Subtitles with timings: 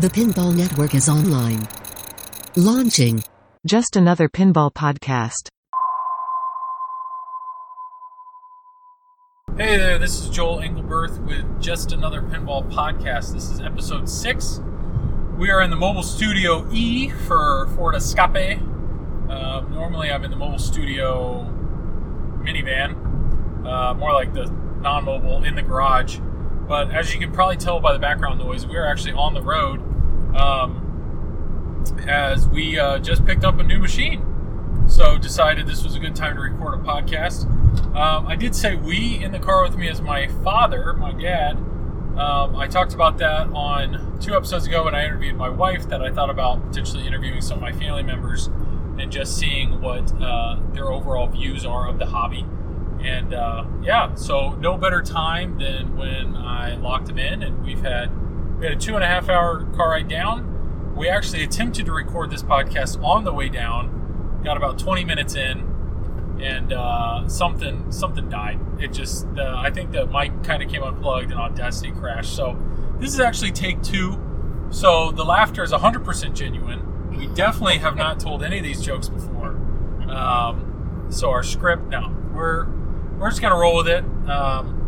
[0.00, 1.68] The Pinball Network is online.
[2.56, 3.22] Launching.
[3.66, 5.48] Just another pinball podcast.
[9.58, 13.34] Hey there, this is Joel Engelberth with just another pinball podcast.
[13.34, 14.62] This is episode six.
[15.36, 18.58] We are in the mobile studio E for Ford Escape.
[19.28, 21.44] Uh, normally, I'm in the mobile studio
[22.42, 24.46] minivan, uh, more like the
[24.80, 26.20] non-mobile in the garage.
[26.66, 29.42] But as you can probably tell by the background noise, we are actually on the
[29.42, 29.89] road
[30.36, 34.26] um, as we uh, just picked up a new machine.
[34.88, 37.46] So decided this was a good time to record a podcast.
[37.94, 41.56] Um, I did say we in the car with me as my father, my dad.
[42.18, 45.88] Um, I talked about that on two episodes ago when I interviewed my wife.
[45.88, 48.48] That I thought about potentially interviewing some of my family members
[48.98, 52.44] and just seeing what uh, their overall views are of the hobby.
[53.02, 57.80] And uh, yeah, so no better time than when I locked him in, and we've
[57.80, 58.10] had
[58.60, 60.94] we had a two and a half hour car ride down.
[60.94, 64.40] We actually attempted to record this podcast on the way down.
[64.44, 68.60] Got about 20 minutes in, and uh, something something died.
[68.78, 72.36] It just uh, I think the mic kind of came unplugged and Audacity crashed.
[72.36, 72.58] So
[72.98, 74.20] this is actually take two.
[74.68, 77.16] So the laughter is 100% genuine.
[77.16, 79.56] We definitely have not told any of these jokes before.
[80.08, 82.66] Um, so our script, no, we're
[83.18, 84.04] we're just gonna roll with it.
[84.28, 84.79] Um,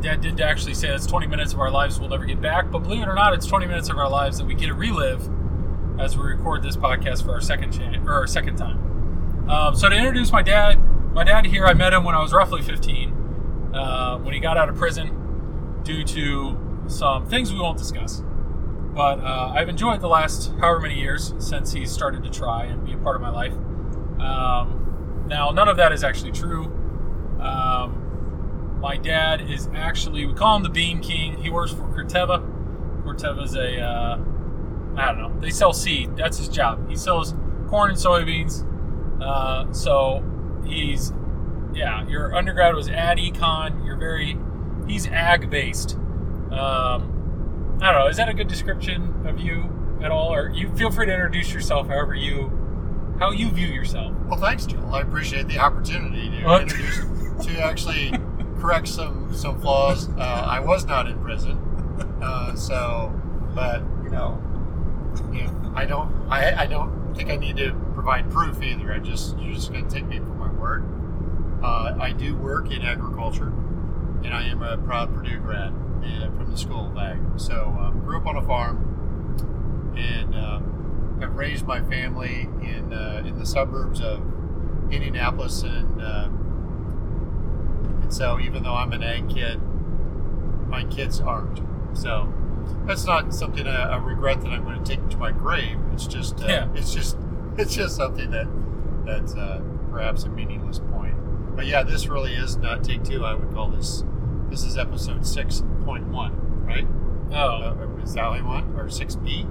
[0.00, 2.80] Dad did actually say that's 20 minutes of our lives we'll never get back, but
[2.80, 5.28] believe it or not, it's 20 minutes of our lives that we get to relive
[5.98, 9.48] as we record this podcast for our second chance or our second time.
[9.50, 10.82] Um, so to introduce my dad,
[11.12, 13.12] my dad here, I met him when I was roughly 15,
[13.74, 18.22] uh, when he got out of prison due to some things we won't discuss.
[18.94, 22.84] But uh, I've enjoyed the last however many years since he started to try and
[22.84, 23.52] be a part of my life.
[24.20, 26.64] Um, now, none of that is actually true.
[27.40, 27.99] Um,
[28.80, 31.36] my dad is actually, we call him the Bean King.
[31.42, 32.42] He works for Corteva.
[33.04, 34.18] Corteva's a, uh,
[34.96, 36.16] I don't know, they sell seed.
[36.16, 36.88] That's his job.
[36.88, 37.34] He sells
[37.68, 38.66] corn and soybeans.
[39.22, 40.24] Uh, so
[40.66, 41.12] he's,
[41.74, 43.84] yeah, your undergrad was ag econ.
[43.86, 44.36] You're very,
[44.86, 45.94] he's ag based.
[46.50, 48.08] Um, I don't know.
[48.08, 50.32] Is that a good description of you at all?
[50.34, 52.50] Or you feel free to introduce yourself however you,
[53.18, 54.14] how you view yourself.
[54.26, 54.94] Well, thanks, Joel.
[54.94, 56.62] I appreciate the opportunity to What?
[56.62, 58.12] introduce, to actually
[58.60, 60.08] correct some some flaws.
[60.10, 61.56] Uh, I was not in prison,
[62.22, 63.12] uh, so
[63.54, 64.40] but you know,
[65.32, 68.92] you know, I don't I, I don't think I need to provide proof either.
[68.92, 70.84] I just you're just going to take me for my word.
[71.62, 73.48] Uh, I do work in agriculture,
[74.24, 75.72] and I am a proud Purdue grad
[76.04, 77.18] uh, from the School of Ag.
[77.36, 83.22] So um, grew up on a farm, and um, have raised my family in uh,
[83.26, 84.20] in the suburbs of
[84.90, 86.28] Indianapolis, and uh,
[88.10, 89.60] and so even though I'm an ag kid,
[90.68, 91.60] my kids aren't.
[91.96, 92.32] So
[92.86, 95.78] that's not something I, I regret that I'm going to take to my grave.
[95.92, 96.68] It's just uh, Yeah.
[96.74, 97.16] it's just
[97.56, 98.46] it's just something that
[99.06, 99.60] that's uh,
[99.90, 101.14] perhaps a meaningless point.
[101.56, 103.24] But yeah, this really is not take two.
[103.24, 104.02] I would call this
[104.48, 106.86] this is episode six point one, right?
[107.32, 109.46] Oh, Uh, is that what you or six B?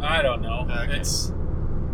[0.00, 0.66] I don't know.
[0.68, 0.96] Okay.
[0.96, 1.32] It's,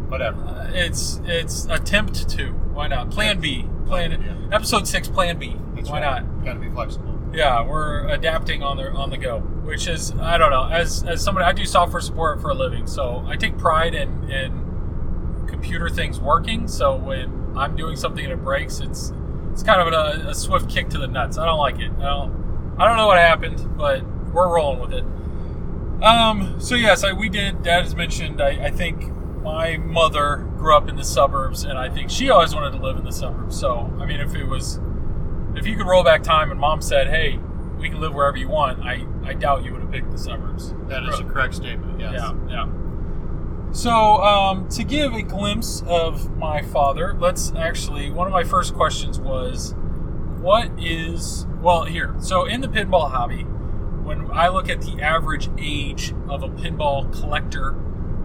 [0.09, 0.41] Whatever.
[0.45, 2.53] uh, it's, it's attempt to.
[2.53, 3.11] Why not?
[3.11, 3.69] Plan B.
[3.87, 4.57] Plan Yeah.
[4.57, 5.09] episode six.
[5.09, 5.57] Plan B.
[5.75, 6.23] That's Why right.
[6.23, 6.45] not?
[6.45, 7.13] Got to be flexible.
[7.33, 10.65] Yeah, we're adapting on the on the go, which is I don't know.
[10.69, 14.31] As as somebody, I do software support for a living, so I take pride in
[14.31, 16.67] in computer things working.
[16.69, 19.13] So when I'm doing something and it breaks, it's
[19.53, 21.37] it's kind of a, a swift kick to the nuts.
[21.39, 21.91] I don't like it.
[21.99, 24.03] I don't I don't know what happened, but
[24.33, 25.05] we're rolling with it.
[26.03, 26.61] Um.
[26.61, 27.63] So yes, I, we did.
[27.63, 28.41] Dad has mentioned.
[28.41, 29.11] I, I think
[29.43, 32.97] my mother grew up in the suburbs, and I think she always wanted to live
[32.97, 33.59] in the suburbs.
[33.59, 34.81] So I mean, if it was
[35.55, 37.39] if you could roll back time and mom said, "Hey,
[37.79, 40.75] we can live wherever you want," I I doubt you would have picked the suburbs.
[40.89, 42.01] That is a correct statement.
[42.01, 42.15] Yes.
[42.15, 42.69] Yeah, yeah.
[43.73, 48.11] So, um, to give a glimpse of my father, let's actually.
[48.11, 49.75] One of my first questions was,
[50.41, 55.51] "What is well here?" So, in the pinball hobby, when I look at the average
[55.59, 57.75] age of a pinball collector,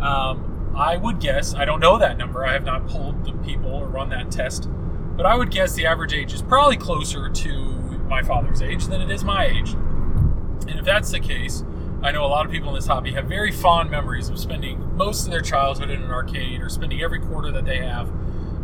[0.02, 1.54] um, I would guess.
[1.54, 2.46] I don't know that number.
[2.46, 4.70] I have not polled the people or run that test,
[5.18, 7.72] but I would guess the average age is probably closer to
[8.08, 9.72] my father's age than it is my age.
[9.74, 11.64] And if that's the case,
[12.04, 14.96] I know a lot of people in this hobby have very fond memories of spending
[14.96, 18.10] most of their childhood in an arcade or spending every quarter that they have,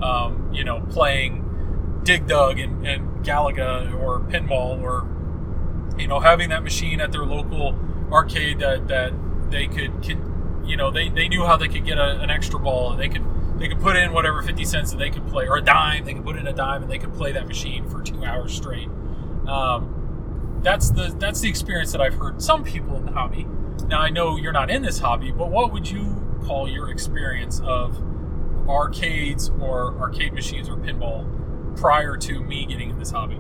[0.02, 5.06] um, you know, playing Dig Dug and, and Galaga or pinball or,
[6.00, 7.78] you know, having that machine at their local
[8.12, 9.14] arcade that, that
[9.52, 10.27] they could, can,
[10.68, 13.10] you know, they, they knew how they could get a, an extra ball and they
[13.10, 13.24] could
[13.60, 16.14] they could put in whatever 50 cents that they could play or a dime they
[16.14, 18.88] could put in a dime and they could play that machine for two hours straight
[19.48, 23.48] um, that's the that's the experience that I've heard some people in the hobby
[23.88, 27.62] now I know you're not in this hobby, but what would you call your experience
[27.62, 27.98] of
[28.68, 31.26] arcades or arcade machines or pinball
[31.78, 33.40] prior to me getting in this hobby?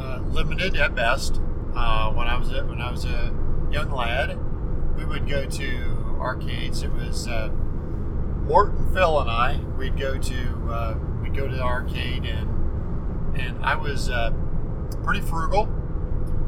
[0.00, 1.40] uh, limited at best.
[1.74, 3.32] Uh, when I was a, when I was a
[3.70, 4.38] young lad,
[4.96, 6.82] we would go to arcades.
[6.82, 7.48] It was uh,
[8.44, 9.60] Morton, Phil, and I.
[9.78, 14.32] We'd go to uh, we'd go to the arcade, and and I was uh,
[15.04, 15.68] pretty frugal.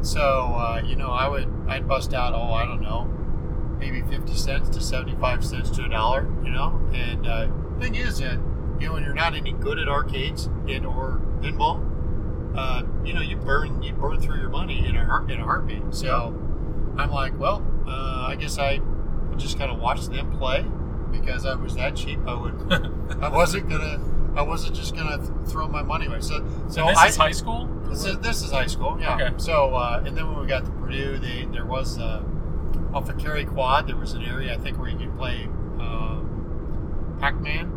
[0.03, 3.05] So uh, you know, I would I'd bust out oh I don't know,
[3.79, 6.31] maybe fifty cents to seventy five cents to a dollar.
[6.45, 7.49] You know, and uh,
[7.81, 8.39] thing is that
[8.81, 11.89] you know when you're not any good at arcades and or pinball,
[12.57, 15.45] uh, you know, you burn you burn through your money in a heart, in a
[15.45, 15.83] heartbeat.
[15.91, 16.29] So
[16.99, 18.81] I'm like, well, uh, I guess I
[19.33, 20.65] would just kind of watch them play
[21.11, 22.19] because I was that cheap.
[22.27, 22.55] I would
[23.23, 23.99] I wasn't gonna
[24.37, 26.21] I wasn't just gonna throw my money away.
[26.21, 27.67] So so So this I, is high school.
[27.89, 29.15] this is, this is high school, yeah.
[29.15, 29.35] Okay.
[29.39, 32.23] So uh, and then when we got to Purdue, they, there was uh,
[32.93, 35.45] off of Cary Quad, there was an area I think where you could play
[35.81, 37.73] um, Pac-Man,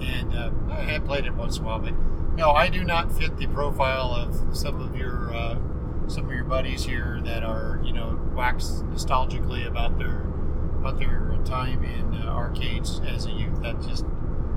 [0.00, 1.94] and uh, I had played it once in a while, but
[2.36, 5.56] no, I do not fit the profile of some of your uh,
[6.08, 10.24] some of your buddies here that are you know wax nostalgically about their
[10.86, 13.60] about their time in uh, arcades as a youth.
[13.62, 14.04] That just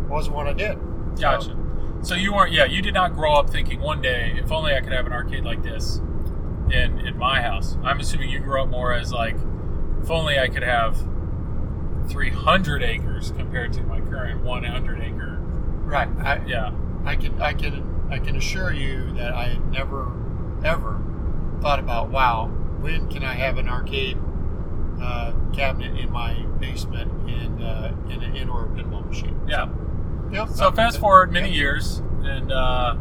[0.07, 0.77] wasn't what I did.
[1.15, 1.55] So- Gotcha.
[2.01, 4.79] So you weren't, yeah, you did not grow up thinking one day, if only I
[4.79, 5.97] could have an arcade like this
[6.71, 7.77] in in my house.
[7.83, 9.35] I'm assuming you grew up more as like,
[10.01, 10.95] if only I could have
[12.09, 15.37] 300 acres compared to my current 100 acre.
[15.83, 16.07] right.
[16.19, 16.71] I, Yeah.
[17.05, 20.09] I can I can I can assure you that I had never
[20.63, 21.01] ever
[21.61, 22.47] thought about wow
[22.79, 24.17] when can I have an arcade
[25.01, 29.40] uh, cabinet in my basement and uh, in an indoor pinball machine.
[29.48, 29.69] Yeah.
[30.31, 30.46] Yeah.
[30.46, 32.96] So fast forward many years, and uh,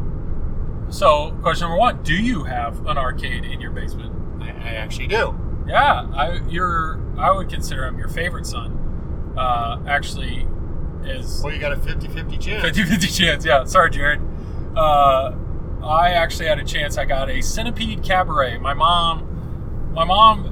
[0.89, 4.13] so question number one: Do you have an arcade in your basement?
[4.41, 5.37] I, I actually do.
[5.67, 9.33] Yeah, I you're I would consider him your favorite son.
[9.37, 10.47] Uh, actually,
[11.03, 12.63] is Well, you got a 50-50 chance.
[12.63, 13.45] 50 50 chance.
[13.45, 14.21] Yeah, sorry, Jared.
[14.75, 15.35] Uh,
[15.83, 16.97] I actually had a chance.
[16.97, 18.57] I got a Centipede Cabaret.
[18.57, 20.48] My mom, my mom,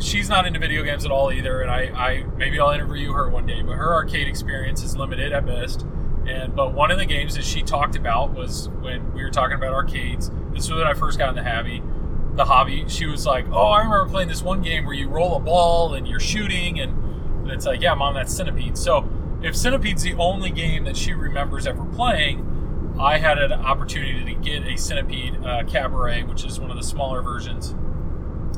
[0.00, 1.60] she's not into video games at all either.
[1.60, 3.62] And I, I maybe I'll interview her one day.
[3.62, 5.86] But her arcade experience is limited at best.
[6.26, 9.56] And but one of the games that she talked about was when we were talking
[9.56, 10.30] about arcades.
[10.52, 11.82] This was when I first got in the hobby.
[12.34, 12.84] The hobby.
[12.88, 15.94] She was like, "Oh, I remember playing this one game where you roll a ball
[15.94, 16.92] and you're shooting, and,
[17.42, 19.08] and it's like, yeah, mom, that's Centipede." So
[19.42, 24.40] if Centipede's the only game that she remembers ever playing, I had an opportunity to
[24.40, 27.72] get a Centipede uh, Cabaret, which is one of the smaller versions,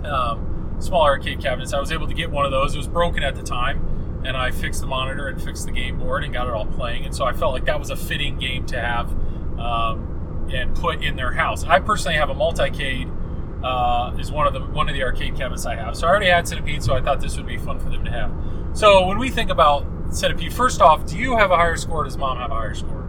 [0.04, 0.47] um,
[0.80, 1.72] smaller arcade cabinets.
[1.72, 2.74] I was able to get one of those.
[2.74, 5.98] It was broken at the time, and I fixed the monitor and fixed the game
[5.98, 7.04] board and got it all playing.
[7.04, 9.10] And so I felt like that was a fitting game to have
[9.58, 11.64] um, and put in their house.
[11.64, 13.14] I personally have a multicade.
[13.62, 15.96] Uh, is one of the one of the arcade cabinets I have.
[15.96, 18.10] So I already had Centipede, so I thought this would be fun for them to
[18.12, 18.30] have.
[18.72, 22.02] So when we think about Centipede, first off, do you have a higher score?
[22.02, 23.04] Or does mom have a higher score?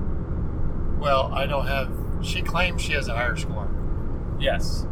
[0.97, 1.91] Well, I don't have.
[2.25, 3.69] She claims she has a higher score,
[4.39, 4.87] Yes,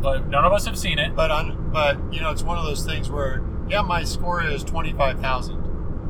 [0.00, 1.14] but none of us have seen it.
[1.14, 4.64] but on but you know it's one of those things where yeah, my score is
[4.64, 5.62] twenty five thousand.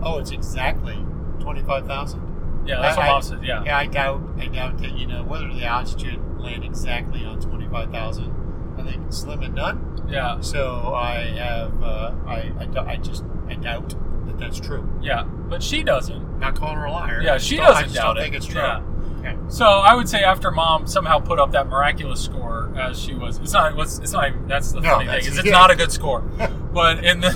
[0.03, 0.97] Oh, it's exactly
[1.41, 2.65] twenty five thousand.
[2.67, 3.45] Yeah, that's I- what I- mom said.
[3.45, 3.65] Yeah.
[3.65, 4.23] Yeah, I doubt.
[4.39, 8.35] I doubt that you know whether the odds should land exactly on twenty five thousand.
[8.79, 10.07] I think slim and none.
[10.09, 11.83] yeah, So I have.
[11.83, 12.93] Uh, I, I.
[12.93, 13.25] I just.
[13.49, 13.95] I doubt
[14.27, 14.89] that that's true.
[15.03, 16.39] yeah, but she doesn't.
[16.39, 17.21] Not calling her a liar.
[17.23, 18.21] Yeah, I she just don't- I just doubt don't it.
[18.23, 18.61] think it's true.
[18.61, 18.83] Yeah.
[19.29, 19.39] Okay.
[19.49, 23.39] So I would say after mom somehow put up that miraculous score as she was,
[23.39, 23.79] it's not.
[23.79, 24.29] It's not.
[24.29, 25.53] even- That's the No, funny that's- thing is it's yeah.
[25.53, 26.23] not a good score.
[26.71, 27.31] But in the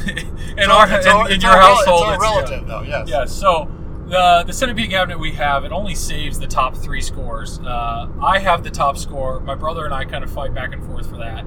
[0.58, 2.30] in our all- in, in your all household, it's it's, yeah.
[2.30, 2.82] relative, though.
[2.82, 3.08] Yes.
[3.08, 3.68] Yeah, so
[4.06, 7.58] the the centipede cabinet we have, it only saves the top three scores.
[7.60, 9.40] Uh, I have the top score.
[9.40, 11.44] My brother and I kind of fight back and forth for that,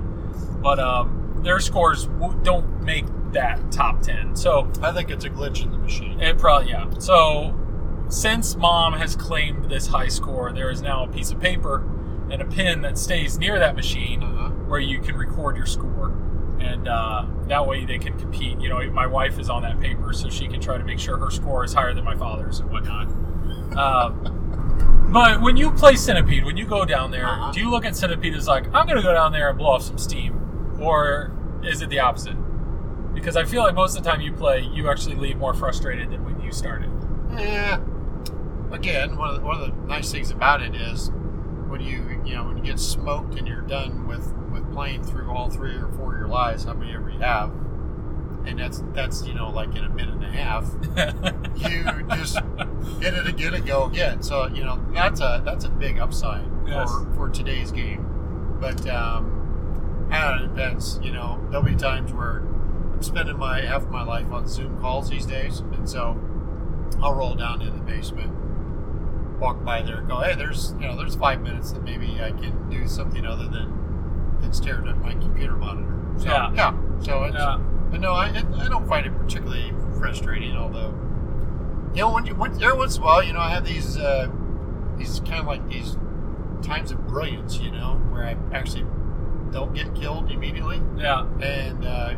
[0.61, 4.35] but um, their scores w- don't make that top ten.
[4.35, 6.19] So I think it's a glitch in the machine.
[6.19, 6.89] it probably yeah.
[6.97, 7.53] So
[8.09, 11.83] since mom has claimed this high score, there is now a piece of paper
[12.31, 14.49] and a pin that stays near that machine Uh-huh.
[14.67, 16.11] where you can record your score.
[16.59, 18.59] And uh, that way they can compete.
[18.59, 21.17] You know, my wife is on that paper, so she can try to make sure
[21.17, 23.07] her score is higher than my father's and whatnot.
[23.77, 27.51] Um, but when you play Centipede, when you go down there, Uh-huh.
[27.51, 29.71] do you look at Centipede as like, I'm going to go down there and blow
[29.71, 30.39] off some steam?
[30.79, 31.31] Or
[31.63, 32.35] is it the opposite?
[33.13, 36.09] Because I feel like most of the time you play, you actually leave more frustrated
[36.11, 36.89] than when you started.
[37.37, 37.79] Yeah.
[38.75, 41.09] Again, one of, the, one of the nice things about it is
[41.67, 45.31] when you you know when you get smoked and you're done with with playing through
[45.31, 47.49] all three or four of your lives, how many ever you have,
[48.45, 50.65] and that's that's you know like in a minute and a half,
[51.55, 51.83] you
[52.15, 52.37] just
[53.01, 54.21] hit it again and go again.
[54.21, 56.89] So you know that's a that's a big upside Yes.
[56.91, 58.57] for for today's game.
[58.59, 60.99] But um, I don't know, it depends.
[61.01, 65.09] You know, there'll be times where I'm spending my half my life on Zoom calls
[65.09, 66.19] these days, and so
[67.01, 68.33] I'll roll down to the basement,
[69.39, 72.31] walk by there, and go, hey, there's you know there's five minutes that maybe I
[72.31, 75.93] can do something other than than staring at my computer monitor.
[76.17, 76.51] So, Yeah.
[76.53, 76.73] yeah.
[76.99, 77.57] So it's Yeah.
[77.91, 80.55] but no, I I don't find it particularly frustrating.
[80.55, 80.93] Although,
[81.93, 83.97] you know, when you when, every once in a while, you know, I have these
[83.97, 84.27] uh,
[84.97, 85.97] these kind of like these
[86.61, 88.85] times of brilliance, you know, where I actually
[89.51, 90.81] don't get killed immediately.
[90.97, 91.25] Yeah.
[91.41, 92.13] And uh,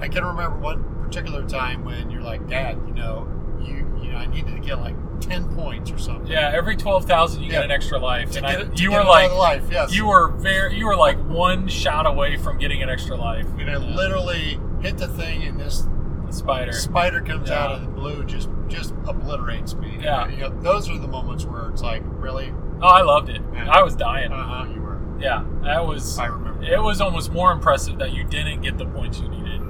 [0.00, 3.28] I can remember one particular time when you're like, Dad, you know,
[3.60, 6.26] you you know, I needed to get like ten points or something.
[6.30, 6.50] Yeah.
[6.54, 7.56] Every twelve thousand, you Yeah.
[7.58, 9.94] get an extra life, To and get I, you were like, life, yes.
[9.94, 13.46] you were very, you were like one shot away from getting an extra life.
[13.58, 13.78] And I Yeah.
[13.78, 15.86] literally hit the thing, and this
[16.26, 16.72] the spider.
[16.72, 17.64] spider comes Yeah.
[17.64, 19.98] out of the blue, just just obliterates me.
[20.00, 20.28] Yeah.
[20.28, 23.42] You know, those are the moments where it's like, really, Oh, I loved it.
[23.52, 23.68] Yeah.
[23.70, 24.32] I was dying.
[24.32, 24.98] uh huh, you were.
[25.20, 26.18] Yeah, that was.
[26.18, 26.62] I remember.
[26.62, 29.60] It was almost more impressive that you didn't get the points you needed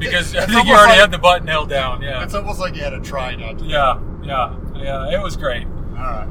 [0.00, 2.02] because I think you already like- had the button held down.
[2.02, 2.22] Yeah.
[2.24, 3.64] It's almost like you had to try not to.
[3.64, 4.00] Yeah.
[4.22, 4.56] Yeah.
[4.74, 5.10] Yeah.
[5.16, 5.66] It was great.
[5.66, 6.28] All right.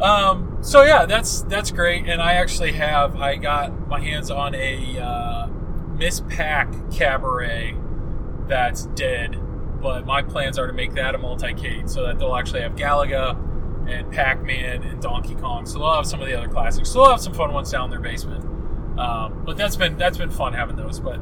[0.00, 4.54] Um, so yeah, that's that's great, and I actually have I got my hands on
[4.54, 5.46] a uh,
[5.96, 7.74] Miss Pac Cabaret
[8.46, 9.40] that's dead,
[9.80, 13.42] but my plans are to make that a multi-cade so that they'll actually have Galaga
[13.88, 16.90] and Pac-Man and Donkey Kong, so they'll have some of the other classics.
[16.90, 18.44] So they'll have some fun ones down in their basement.
[18.98, 21.00] Um, but that's been that's been fun having those.
[21.00, 21.20] But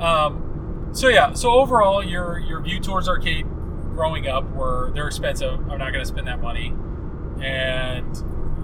[0.00, 0.51] um,
[0.92, 3.46] so yeah, so overall, your your view towards arcade
[3.94, 5.58] growing up were they're expensive.
[5.70, 6.74] I'm not going to spend that money
[7.42, 8.16] and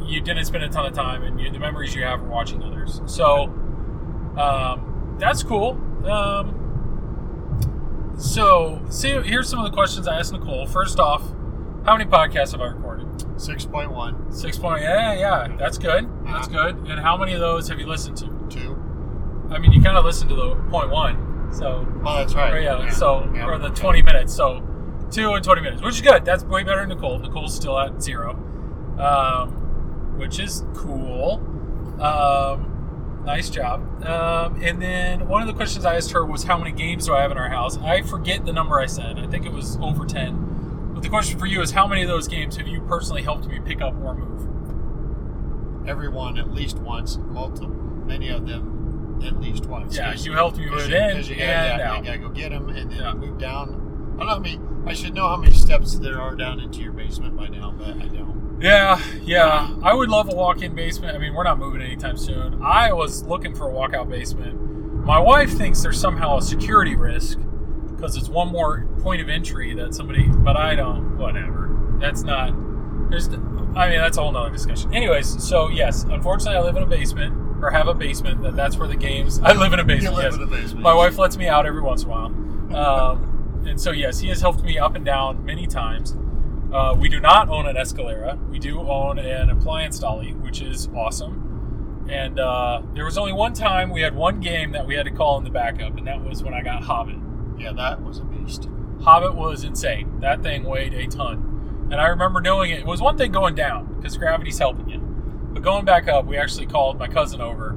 [0.09, 2.63] you didn't spend a ton of time, and you, the memories you have are watching
[2.63, 3.01] others.
[3.07, 3.45] So
[4.39, 5.73] um, that's cool.
[6.07, 6.55] Um,
[8.19, 10.67] so, see, here's some of the questions I asked Nicole.
[10.67, 11.23] First off,
[11.85, 13.07] how many podcasts have I recorded?
[13.41, 14.83] Six point one, Six point.
[14.83, 16.09] Yeah, yeah, that's good.
[16.25, 16.77] That's good.
[16.77, 18.39] And how many of those have you listened to?
[18.49, 18.77] two.
[19.51, 22.53] I mean, you kind of listened to the point one, so Oh, that's right.
[22.55, 23.47] or yeah, so Yeah.
[23.47, 24.35] or the 20 minutes.
[24.35, 24.63] So
[25.11, 26.25] two and 20 minutes, which is good.
[26.25, 27.19] That's way better than Nicole.
[27.19, 28.33] Nicole's still at zero,
[28.99, 29.51] um,
[30.19, 31.41] which is cool.
[32.01, 33.81] Um, nice job.
[34.05, 37.15] Um, and then one of the questions I asked her was, "How many games do
[37.15, 39.19] I have in our house?" I forget the number I said.
[39.19, 40.91] I think it was over 10.
[40.95, 43.47] But the question for you is, how many of those games have you personally helped
[43.47, 45.89] me pick up or move?
[45.89, 47.69] Everyone at least once, multiple,
[48.07, 48.78] many of them
[49.25, 49.97] at least once.
[49.97, 51.99] Yeah, you helped me with it you, in you gotta, and yeah, out.
[51.99, 53.15] you gotta go get them and then Yeah.
[53.15, 54.15] move down.
[54.15, 54.61] I don't know how many.
[54.87, 57.89] I should know how many steps there are down into your basement by now, but
[57.89, 58.59] I don't.
[58.61, 59.73] Yeah, yeah.
[59.83, 61.15] I would love a walk-in basement.
[61.15, 62.61] I mean, we're not moving anytime soon.
[62.63, 65.05] I was looking for a walkout basement.
[65.05, 67.39] My wife thinks there's somehow a security risk
[67.95, 70.27] because it's one more point of entry that somebody.
[70.29, 71.17] But I don't.
[71.19, 71.71] Whatever.
[72.01, 72.53] That's not.
[73.11, 73.29] There's.
[73.77, 74.93] I mean, that's a whole nother discussion.
[74.93, 78.43] Anyways, so yes, unfortunately, I live in a basement or have a basement.
[78.43, 79.41] That that's where the games.
[79.43, 80.17] I live in a basement.
[80.17, 80.35] live yes.
[80.37, 80.81] in a basement.
[80.81, 82.27] My wife lets me out every once in a while.
[82.75, 86.17] Um, and so yes, he has helped me up and down many times.
[86.73, 88.39] Uh, we do not own an Escalera.
[88.51, 92.07] We do own an appliance dolly, which is awesome.
[92.11, 95.11] And uh, there was only one time we had one game that we had to
[95.11, 97.17] call in the backup, and that was when I got Hobbit.
[97.59, 98.69] Yeah, that was a beast.
[99.03, 100.21] Hobbit was insane.
[100.21, 101.89] That thing weighed a ton.
[101.91, 102.81] And I remember knowing it.
[102.81, 105.08] It was one thing going down because gravity's helping you.
[105.53, 107.71] But going back up, we actually called my cousin over.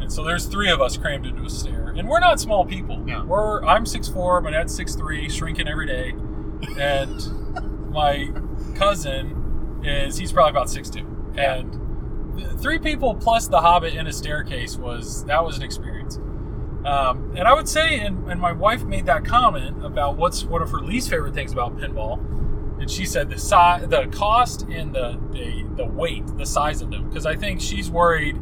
[0.00, 1.94] And so there's three of us crammed into a stair.
[1.96, 3.02] And we're not small people.
[3.06, 3.24] Yeah.
[3.24, 6.14] We're I'm 6'4", my dad's 6'3", shrinking every day.
[6.78, 8.30] And my
[8.76, 11.38] cousin is he's probably about 6'2".
[11.38, 16.18] And th- three people plus the Hobbit in a staircase was that was an experience.
[16.84, 20.62] Um, and I would say, and, and my wife made that comment about what's one
[20.62, 22.18] of her least favorite things about pinball,
[22.80, 26.90] and she said the size, the cost, and the the, the weight, the size of
[26.90, 28.36] them, because I think she's worried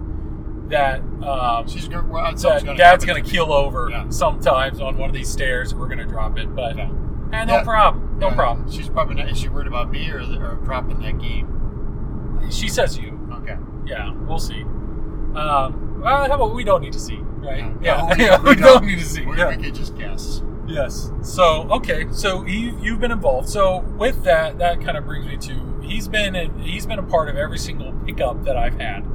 [0.68, 2.08] that um, She's good.
[2.08, 4.08] Well, that gonna dad's going to keel over Yeah.
[4.08, 5.72] sometimes on one of these stairs.
[5.74, 6.90] We're going to drop it, but Yeah.
[7.32, 7.62] eh, no Yeah.
[7.62, 8.68] problem, no Uh, problem.
[8.70, 9.28] She's probably not.
[9.28, 12.48] Is she worried about me or, or dropping that game?
[12.50, 13.56] She says you, Okay.
[13.86, 14.62] yeah, we'll see.
[14.62, 17.72] Um, well, how about we don't need to see, right?
[17.80, 18.86] Yeah, Yeah, we- we, we don't don't.
[18.86, 19.24] need to see.
[19.24, 19.50] We, yeah.
[19.56, 20.42] we could just guess.
[20.66, 21.10] Yes.
[21.22, 22.06] So okay.
[22.12, 23.48] So you you've been involved.
[23.48, 27.02] So with that, that kind of brings me to he's been in, he's been a
[27.02, 29.06] part of every single pickup that I've had,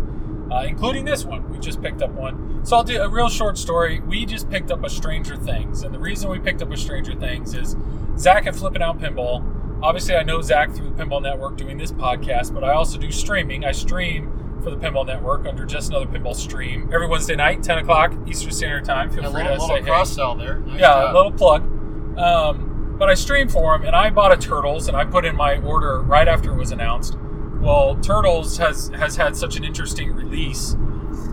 [0.52, 1.50] uh, including this one.
[1.50, 2.66] We just picked up one.
[2.66, 4.00] So I'll do a real short story.
[4.00, 7.16] We just picked up a Stranger Things, and the reason we picked up a Stranger
[7.16, 7.76] Things is
[8.18, 9.44] Zach and Flipping Out Pinball.
[9.84, 13.12] Obviously, I know Zach through the Pinball Network doing this podcast, but I also do
[13.12, 13.66] streaming.
[13.66, 17.80] I stream for the Pinball Network under just another pinball stream every Wednesday night, 10
[17.80, 19.10] o'clock Eastern Standard Time.
[19.10, 20.60] Feel A free little, to little say hey cross sell there.
[20.60, 21.14] Nice yeah, job.
[21.14, 22.18] a little plug.
[22.18, 25.36] Um, but I streamed for him, and I bought a Turtles, and I put in
[25.36, 27.18] my order right after it was announced.
[27.60, 30.76] Well, Turtles has has had such an interesting release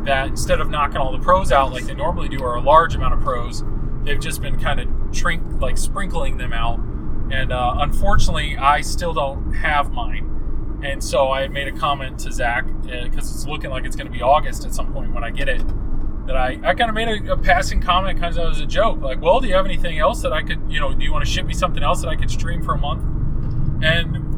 [0.04, 2.94] that instead of knocking all the pros out like they normally do, or a large
[2.94, 3.64] amount of pros,
[4.04, 6.78] they've just been kind of trink like sprinkling them out.
[7.30, 10.27] And uh, unfortunately, I still don't have mine.
[10.82, 14.06] And so I made a comment to Zach uh, because it's looking like it's going
[14.06, 15.62] to be August at some point when I get it.
[16.26, 19.00] That I, I kind of made a, a passing comment, kind of as a joke,
[19.00, 21.24] like, "Well, do you have anything else that I could, you know, do you want
[21.24, 23.02] to ship me something else that I could stream for a month?"
[23.82, 24.28] And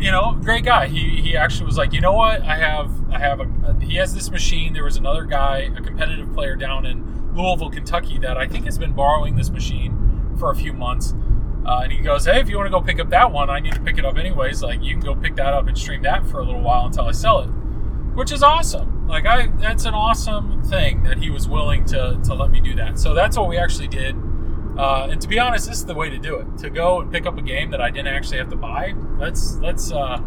[0.00, 0.88] you know, great guy.
[0.88, 2.42] He he actually was like, you know what?
[2.42, 4.72] I have I have a he has this machine.
[4.72, 8.78] There was another guy, a competitive player down in Louisville, Kentucky, that I think has
[8.78, 11.14] been borrowing this machine for a few months.
[11.66, 13.58] Uh, and he goes, hey, if you want to go pick up that one, I
[13.58, 14.62] need to pick it up anyways.
[14.62, 17.06] Like you can go pick that up and stream that for a little while until
[17.06, 17.46] I sell it,
[18.14, 19.08] which is awesome.
[19.08, 22.74] Like I, that's an awesome thing that he was willing to to let me do
[22.76, 22.98] that.
[22.98, 24.14] So that's what we actually did.
[24.76, 26.58] Uh, and to be honest, this is the way to do it.
[26.58, 28.94] To go and pick up a game that I didn't actually have to buy.
[29.18, 30.20] Let's let's uh,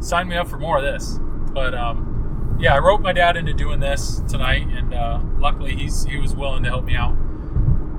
[0.00, 1.18] sign me up for more of this.
[1.52, 6.04] But um, yeah, I wrote my dad into doing this tonight, and uh, luckily he's
[6.04, 7.14] he was willing to help me out.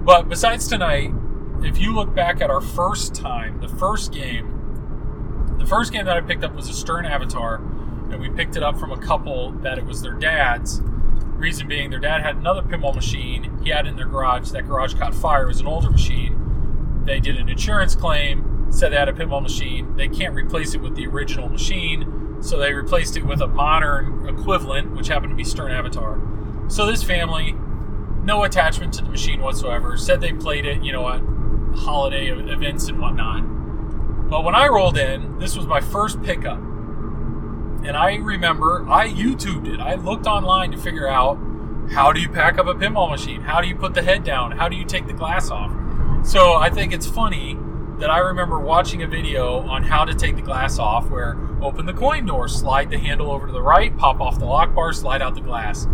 [0.06, 1.12] But besides tonight,
[1.64, 6.16] if you look back at our first time, the first game, the first game that
[6.16, 9.52] I picked up was a Stern Avatar, and we picked it up from a couple
[9.62, 10.82] that it was their dad's.
[11.36, 13.60] Reason being, their dad had another pinball machine.
[13.64, 14.50] He had in their garage.
[14.52, 15.44] That garage caught fire.
[15.44, 17.04] It was an older machine.
[17.06, 19.96] They did an insurance claim, said they had a pinball machine.
[19.96, 24.28] They can't replace it with the original machine, so they replaced it with a modern
[24.28, 26.22] equivalent, which happened to be Stern Avatar.
[26.68, 27.56] So this family,
[28.24, 31.22] no attachment to the machine whatsoever, said they played it, you know, at
[31.76, 33.44] holiday events and whatnot.
[34.30, 36.60] But when I rolled in, this was my first pickup.
[36.60, 39.80] And I remember I YouTubed it.
[39.80, 41.40] I looked online to figure out
[41.92, 43.42] how do you pack up a pinball machine?
[43.42, 44.52] How do you put the head down?
[44.52, 45.72] How do you take the glass off?
[46.26, 47.58] So I think it's funny
[47.98, 51.86] that I remember watching a video on how to take the glass off where open
[51.86, 54.94] the coin door, slide the handle over to the right, pop off the lock bar,
[54.94, 55.88] slide out the glass.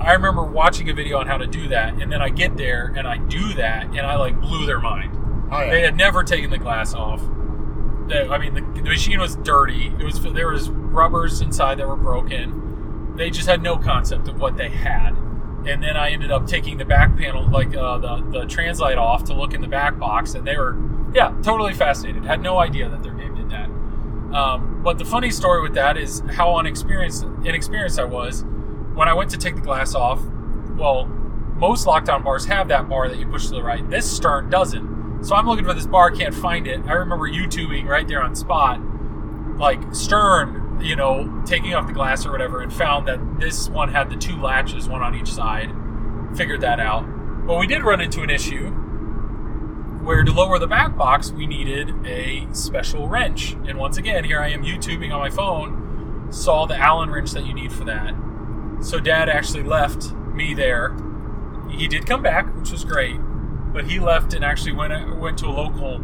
[0.00, 2.92] I remember watching a video on how to do that, and then I get there
[2.96, 5.12] and I do that, and I like blew their mind.
[5.50, 5.70] Oh, yeah.
[5.70, 7.20] They had never taken the glass off.
[8.08, 9.92] The, I mean, the, the machine was dirty.
[9.98, 13.14] It was there was rubbers inside that were broken.
[13.16, 15.16] They just had no concept of what they had.
[15.66, 19.24] And then I ended up taking the back panel, like uh, the the translite off,
[19.24, 20.76] to look in the back box, and they were,
[21.12, 22.24] yeah, totally fascinated.
[22.24, 23.68] Had no idea that their name did that.
[24.34, 28.44] Um, but the funny story with that is how unexperienced inexperienced I was
[28.98, 30.20] when I went to take the glass off.
[30.76, 33.88] Well, most lockdown bars have that bar that you push to the right.
[33.88, 35.24] This Stern doesn't.
[35.24, 36.80] So I'm looking for this bar, can't find it.
[36.84, 38.80] I remember YouTubing right there on spot,
[39.56, 43.88] like Stern, you know, taking off the glass or whatever, and found that this one
[43.88, 45.70] had the two latches, one on each side.
[46.36, 47.04] Figured that out.
[47.46, 48.70] But we did run into an issue
[50.02, 53.52] where to lower the back box, we needed a special wrench.
[53.52, 57.46] And once again, here I am YouTubing on my phone, saw the Allen wrench that
[57.46, 58.14] you need for that.
[58.80, 60.96] So dad actually left me there.
[61.70, 63.18] He did come back, which was great,
[63.72, 66.02] but he left and actually went went to a local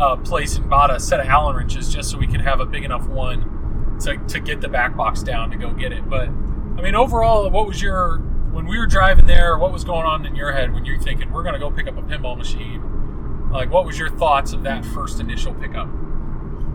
[0.00, 2.66] uh, place and bought a set of Allen wrenches just so we could have a
[2.66, 6.08] big enough one to, to get the back box down to go get it.
[6.08, 8.18] But I mean, overall, what was your
[8.52, 9.56] when we were driving there?
[9.58, 11.86] What was going on in your head when you're thinking we're going to go pick
[11.86, 13.50] up a pinball machine?
[13.50, 15.88] Like, what was your thoughts of that first initial pickup?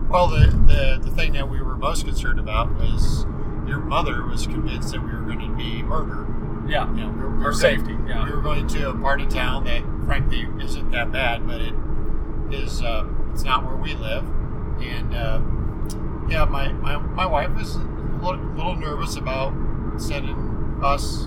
[0.08, 3.24] Well, the, the, the thing that we were most concerned about was
[3.66, 6.28] your mother was convinced that we were going to be murdered.
[6.68, 7.92] Yeah, You know, we were, we or safety.
[7.92, 11.46] Going, Yeah, We were going to a part of town that, frankly, isn't that bad,
[11.46, 11.74] but it
[12.50, 12.82] is.
[12.82, 14.24] Uh, it's not where we live,
[14.80, 15.40] and uh,
[16.28, 17.78] yeah, my, my my wife is a
[18.22, 19.52] little, little nervous about
[19.96, 21.24] sending us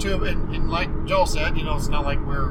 [0.00, 0.22] to.
[0.24, 2.50] And, and like Joel said, you know, it's not like we're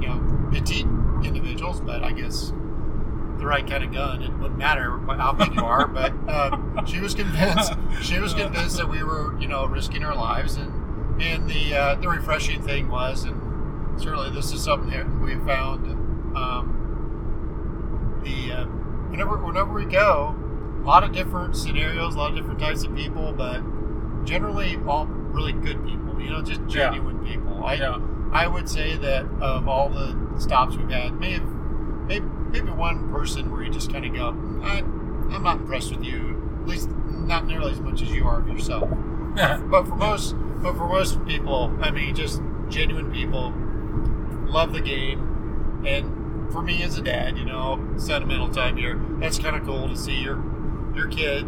[0.00, 0.86] you know petite
[1.24, 2.52] individuals, but I guess
[3.40, 4.22] the right kind of gun.
[4.22, 7.72] It wouldn't matter how big you are, but uh, she was convinced.
[8.02, 11.94] She was convinced that we were, you know, risking our lives, and and the uh,
[11.96, 15.86] the refreshing thing was, and certainly this is something that we found.
[16.36, 18.64] Um, the uh,
[19.10, 20.34] whenever whenever we go,
[20.82, 23.62] a lot of different scenarios, a lot of different types of people, but
[24.24, 26.20] generally all really good people.
[26.20, 26.90] You know, just Yeah.
[26.90, 27.64] genuine people.
[27.64, 27.98] I yeah,
[28.32, 31.44] I would say that of all the stops we've had, maybe
[32.06, 34.28] maybe, maybe one person where you just kind of go,
[34.62, 34.78] I,
[35.34, 36.36] I'm not impressed with you.
[36.62, 38.90] At least not nearly as much as you are of yourself.
[39.34, 43.52] But for most, but for most people, I mean, just genuine people
[44.46, 49.00] love the game, and for me as a dad, you know, sentimental time here.
[49.20, 50.42] That's kind of cool to see your
[50.94, 51.44] your kid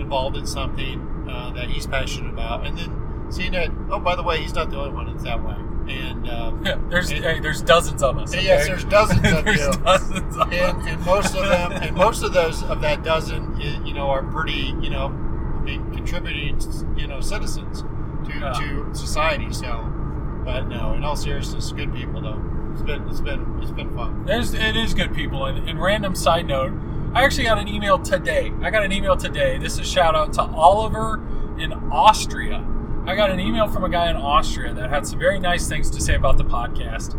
[0.00, 3.70] involved in something uh, that he's passionate about, and then seeing that.
[3.90, 5.56] Oh, by the way, he's not the only one that's that way.
[5.90, 6.78] And um, yeah.
[6.90, 8.34] There's And- hey, there's dozens of us.
[8.34, 9.72] yes, there's dozens of there's you.
[9.84, 10.86] dozens of and, us.
[10.86, 14.74] and most of them, and most of those of that dozen, you know, are pretty,
[14.80, 16.60] you know, I mean, contributing,
[16.96, 17.88] you know, citizens to,
[18.34, 18.52] Yeah.
[18.52, 19.52] to society.
[19.52, 19.90] So,
[20.44, 22.42] But no, in all seriousness, good people though.
[22.72, 24.24] It's been it's been it's been fun.
[24.24, 25.46] There's it is good people.
[25.46, 26.72] And, and random side note,
[27.14, 28.52] I actually got an email today.
[28.62, 29.58] I got an email today.
[29.58, 31.20] This is a shout out to Oliver
[31.58, 32.64] in Austria.
[33.06, 35.90] I got an email from a guy in Austria that had some very nice things
[35.90, 37.14] to say about the podcast,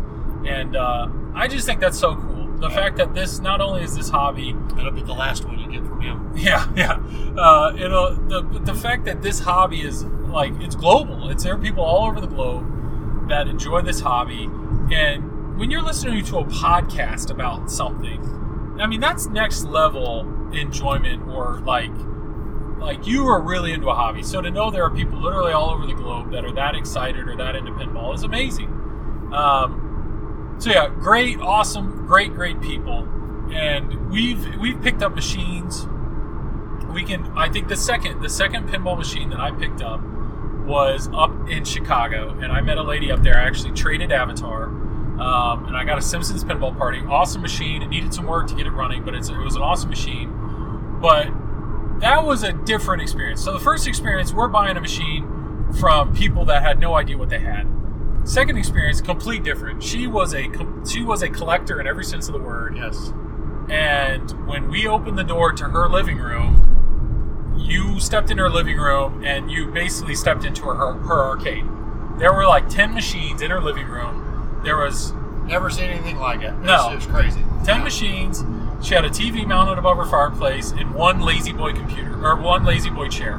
[0.46, 2.46] and uh, I just think that's so cool.
[2.60, 2.74] The Yeah.
[2.76, 5.84] fact that this not only is this hobby, That'll be the last one you get
[5.86, 6.32] from him.
[6.36, 7.00] yeah, yeah.
[7.36, 11.28] Uh, it'll the the fact that this hobby is like it's global.
[11.30, 14.48] It's there are people all over the globe that enjoy this hobby,
[14.92, 18.20] and when you're listening to a podcast about something,
[18.80, 20.20] I mean that's next level
[20.52, 21.90] enjoyment or like
[22.80, 24.22] like you are really into a hobby.
[24.22, 27.28] So to know there are people literally all over the globe that are that excited
[27.28, 28.68] or that into pinball is amazing.
[29.32, 33.08] Um, so yeah, great, awesome, great, great people,
[33.52, 35.86] and we've we've picked up machines.
[36.92, 37.32] We can.
[37.36, 40.00] I think the second the second pinball machine that I picked up
[40.66, 43.38] was up in Chicago, and I met a lady up there.
[43.38, 47.00] I actually traded Avatar, um, and I got a Simpsons pinball party.
[47.08, 47.82] Awesome machine.
[47.82, 50.98] It needed some work to get it running, but it was an awesome machine.
[51.00, 51.28] But
[52.00, 53.42] that was a different experience.
[53.42, 55.26] So the first experience, we're buying a machine
[55.78, 57.66] from people that had no idea what they had.
[58.24, 59.82] Second experience, complete different.
[59.82, 60.48] She was a
[60.88, 62.76] she was a collector in every sense of the word.
[62.76, 63.12] Yes.
[63.70, 68.78] And when we opened the door to her living room, you stepped in her living
[68.78, 71.64] room and you basically stepped into her her arcade.
[72.18, 74.60] There were like ten machines in her living room.
[74.64, 75.12] There was
[75.46, 76.52] Never seen anything like it.
[76.60, 76.92] No.
[76.92, 77.40] It was crazy.
[77.64, 77.82] 10 Yeah.
[77.82, 78.44] machines.
[78.82, 82.64] She had a TV mounted above her fireplace and one lazy boy computer or one
[82.64, 83.34] lazy boy chair.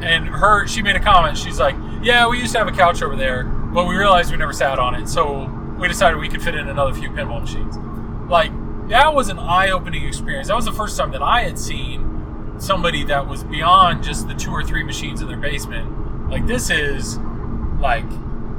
[0.00, 1.38] And her, she made a comment.
[1.38, 4.36] She's like, "Yeah, we used to have a couch over there, but we realized we
[4.36, 5.44] never sat on it, so
[5.78, 7.76] we decided we could fit in another few pinball machines."
[8.28, 8.50] Like
[8.88, 10.48] that was an eye-opening experience.
[10.48, 14.34] That was the first time that I had seen somebody that was beyond just the
[14.34, 16.28] two or three machines in their basement.
[16.28, 17.16] Like this is,
[17.80, 18.04] like,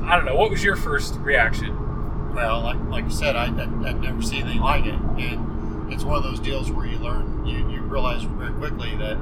[0.04, 0.36] I don't know.
[0.36, 2.34] What was your first reaction?
[2.34, 5.55] Well, like like you said, I I'd, I'd never seen anything like it, and
[5.90, 9.18] it's one of those deals where you learn, you, you realize very quickly that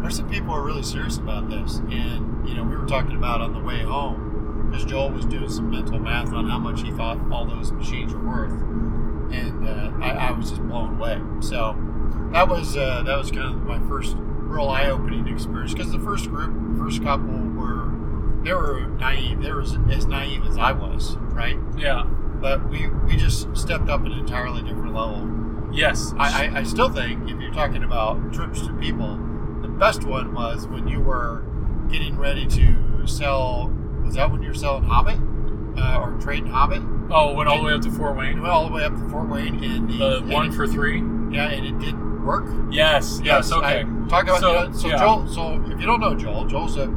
[0.00, 1.76] there's some people who are really serious about this.
[1.90, 5.48] And you know, we were talking about on the way home because Joel was doing
[5.50, 8.52] some mental math on how much he thought all those machines were worth,
[9.32, 11.20] and uh, I, I was just blown away.
[11.40, 11.76] So
[12.32, 16.28] that was uh, that was kind of my first real eye-opening experience because the first
[16.30, 17.90] group, the first couple were
[18.42, 19.42] they were naive.
[19.42, 21.56] They were as, as naive as I was, right?
[21.76, 22.04] Yeah.
[22.04, 25.26] but we we just stepped up an entirely different level.
[25.72, 26.12] Yes.
[26.18, 29.16] I, I, I still think if you're talking about trips to people,
[29.62, 31.44] the best one was when you were
[31.90, 33.72] getting ready to sell.
[34.04, 35.18] Was that when you were selling Hobbit
[35.78, 36.82] uh, or trading Hobbit?
[37.12, 38.40] Oh, went all the way up to Fort Wayne.
[38.40, 40.66] went all the way up to Fort Wayne and the, The and one it- for
[40.66, 40.98] three.
[41.30, 42.46] yeah, and it didn't work.
[42.70, 43.20] Yes.
[43.24, 43.52] Yes.
[43.52, 43.80] Okay.
[43.80, 44.96] I- talk about So, know, so yeah.
[44.98, 45.26] Joel.
[45.28, 46.88] So if you don't know Joel, Joel's a,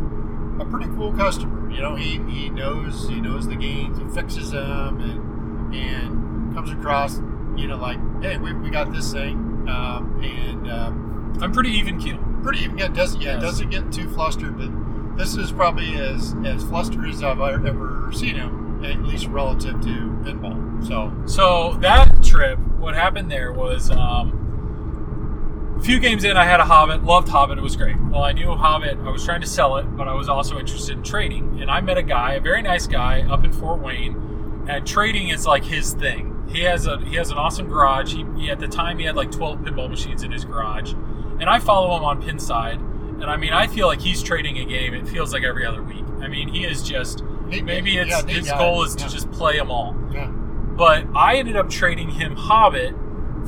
[0.60, 1.70] a pretty cool customer.
[1.72, 6.72] You know, he, he knows he knows the games, he fixes them, and and comes
[6.72, 7.20] across.
[7.56, 12.00] You know, like hey, we, we got this thing, um, and um, I'm pretty even
[12.00, 12.18] keel.
[12.42, 12.78] pretty even.
[12.78, 13.42] Yeah, doesn't yeah, Yes.
[13.42, 18.36] doesn't get too flustered, but this is probably as as flustered as I've ever seen
[18.36, 19.88] him, at least relative to
[20.24, 20.86] pinball.
[20.88, 26.60] So So that trip, what happened there was um, a few games in, I had
[26.60, 27.96] a Hobbit, loved Hobbit, it was great.
[28.10, 30.98] Well, I knew Hobbit, I was trying to sell it, but I was also interested
[30.98, 31.62] in trading.
[31.62, 35.30] And I met a guy, a very nice guy up in Fort Wayne, and trading
[35.30, 36.33] is like his thing.
[36.54, 38.14] He has a he has an awesome garage.
[38.14, 41.50] He, he at the time he had like 12 pinball machines in his garage, and
[41.50, 42.76] I follow him on Pinside.
[43.22, 44.94] And I mean, I feel like he's trading a game.
[44.94, 46.04] It feels like every other week.
[46.22, 49.58] I mean, he is just Neat- maybe it's yeah, his goal is to just play
[49.58, 52.96] them all yeah, but I ended up trading him Hobbit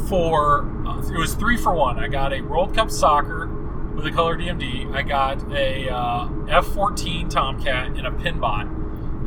[0.07, 1.99] for uh, it was three for one.
[1.99, 3.47] I got a World Cup soccer
[3.95, 4.93] with a color DMD.
[4.93, 8.67] I got a uh, F14 Tomcat and a Pinbot,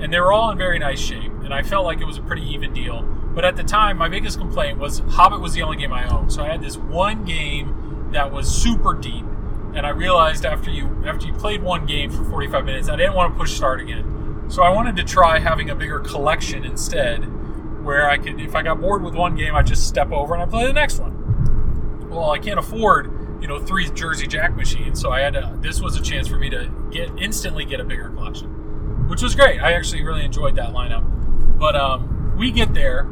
[0.00, 1.32] and they were all in very nice shape.
[1.42, 3.02] And I felt like it was a pretty even deal.
[3.38, 6.33] But at the time, my biggest complaint was Hobbit was the only game I owned.
[6.33, 9.24] So I had this one game that was super deep,
[9.77, 13.14] and I realized after you after you played one game for 45 minutes, I didn't
[13.14, 14.46] want to push start again.
[14.48, 17.18] So I wanted to try having a bigger collection instead,
[17.85, 20.42] where I could, if I got bored with one game, I just step over and
[20.42, 22.09] I play the next one.
[22.11, 25.57] Well, I can't afford, you know, three Jersey Jack machines, so I had to.
[25.61, 29.37] This was a chance for me to get instantly get a bigger collection, which was
[29.37, 29.61] great.
[29.61, 31.05] I actually really enjoyed that lineup.
[31.57, 33.07] But um, we get there,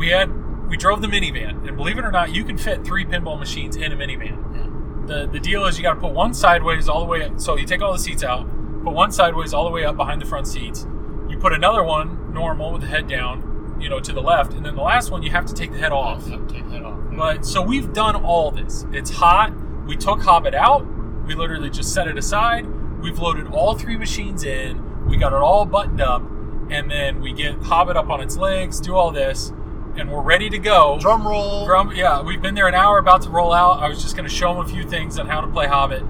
[0.00, 0.28] we had
[0.68, 3.76] we drove the minivan, and believe it or not, you can fit three pinball machines
[3.76, 5.06] in a minivan.
[5.06, 7.24] The the deal is you got to put one sideways all the way.
[7.24, 8.46] Up, so you take all the seats out,
[8.82, 10.86] put one sideways all the way up behind the front seats.
[11.28, 14.64] You put another one normal with the head down, you know, to the left, and
[14.64, 16.26] then the last one you have to take the head off.
[16.26, 16.98] Yep, take that off.
[17.10, 17.16] Yeah.
[17.18, 18.86] But so we've done all this.
[18.92, 19.52] It's hot.
[19.86, 20.86] We took Hobbit out.
[21.26, 22.66] We literally just set it aside.
[23.02, 25.06] We've loaded all three machines in.
[25.06, 26.22] We got it all buttoned up.
[26.70, 29.52] and then we get Hobbit up on its legs, do all this,
[30.00, 30.98] and we're ready to go.
[31.00, 31.64] Drum roll.
[31.66, 33.80] Drum, yeah, we've been there an hour, about to roll out.
[33.80, 36.02] I was just going to show them a few things on how to play Hobbit.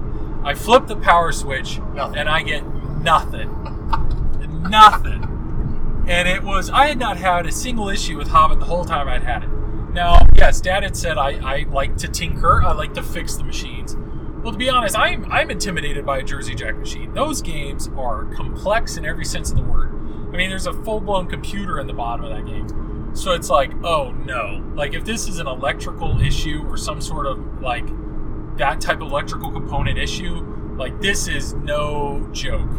[0.43, 2.17] I flip the power switch, Nothing.
[2.17, 3.49] and I get nothing,
[4.69, 6.05] nothing.
[6.07, 9.07] And it was I had not had a single issue with Hobbit the whole time
[9.07, 9.49] I'd had it.
[9.93, 13.43] Now, yes, Dad had said I, I like to tinker, I like to fix the
[13.43, 13.95] machines.
[14.41, 17.13] Well, to be honest, I'm I'm intimidated by a Jersey Jack machine.
[17.13, 19.89] Those games are complex in every sense of the word.
[20.33, 22.65] I mean, there's a full blown computer in the bottom of that game.
[23.13, 24.63] So it's like, oh no.
[24.75, 27.85] Like if this is an electrical issue or some sort of like
[28.57, 32.69] that type of electrical component issue, like this is no joke.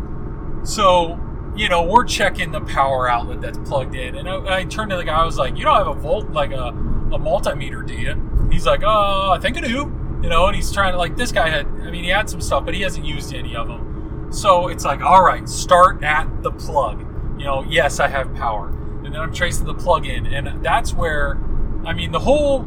[0.64, 1.18] So,
[1.56, 4.16] you know, we're checking the power outlet that's plugged in.
[4.16, 6.30] And I, I turned to the guy, I was like, you don't have a volt,
[6.30, 8.48] like a, a multimeter, do you?
[8.50, 9.92] He's like, oh, I think I do.
[10.22, 12.40] You know, and he's trying to, like, this guy had, I mean, he had some
[12.40, 14.28] stuff, but he hasn't used any of them.
[14.32, 17.00] So it's like, all right, start at the plug.
[17.38, 18.72] You know, yes, I have power.
[19.12, 20.26] And then I'm tracing the plug in.
[20.26, 21.38] And that's where,
[21.84, 22.60] I mean, the whole,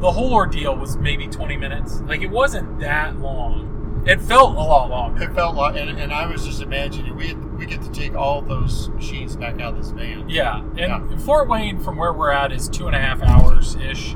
[0.00, 2.00] the whole ordeal was maybe 20 minutes.
[2.02, 4.02] Like, it wasn't that long.
[4.06, 5.24] It felt a lot longer.
[5.24, 8.40] It felt like, and, and I was just imagining we we get to take all
[8.42, 10.28] those machines back out of this van.
[10.28, 11.16] Yeah, and Yeah.
[11.18, 14.14] Fort Wayne from where we're at is two and a half hours ish.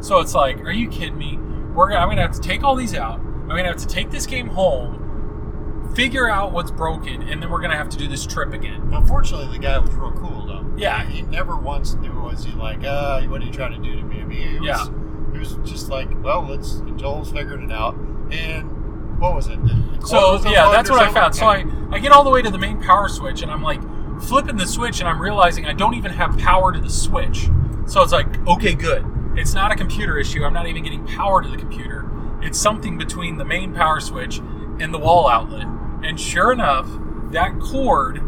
[0.00, 1.38] So it's like, are you kidding me?
[1.74, 3.20] We're I'm gonna have to take all these out.
[3.20, 7.60] I'm gonna have to take this game home, figure out what's broken, and then we're
[7.60, 8.90] gonna have to do this trip again.
[8.92, 10.59] Unfortunately, the guy was real cool though.
[10.80, 11.04] Yeah.
[11.04, 13.96] he, he never once knew was he like, uh, what are you trying to do
[13.96, 14.20] to me?
[14.20, 15.32] I mean, he was, Yeah.
[15.32, 16.82] he was just like, well, let's.
[16.96, 17.94] Joel's figuring it out,
[18.30, 19.62] and what was it?
[19.64, 21.34] The- the So yeah, that's what I found.
[21.34, 23.80] So I, I get all the way to the main power switch, and I'm like
[24.22, 27.48] flipping the switch, and I'm realizing I don't even have power to the switch.
[27.86, 29.04] So it's like, okay, good.
[29.36, 30.44] It's not a computer issue.
[30.44, 32.08] I'm not even getting power to the computer.
[32.42, 35.66] It's something between the main power switch and the wall outlet.
[36.02, 36.88] And sure enough,
[37.32, 38.22] that cord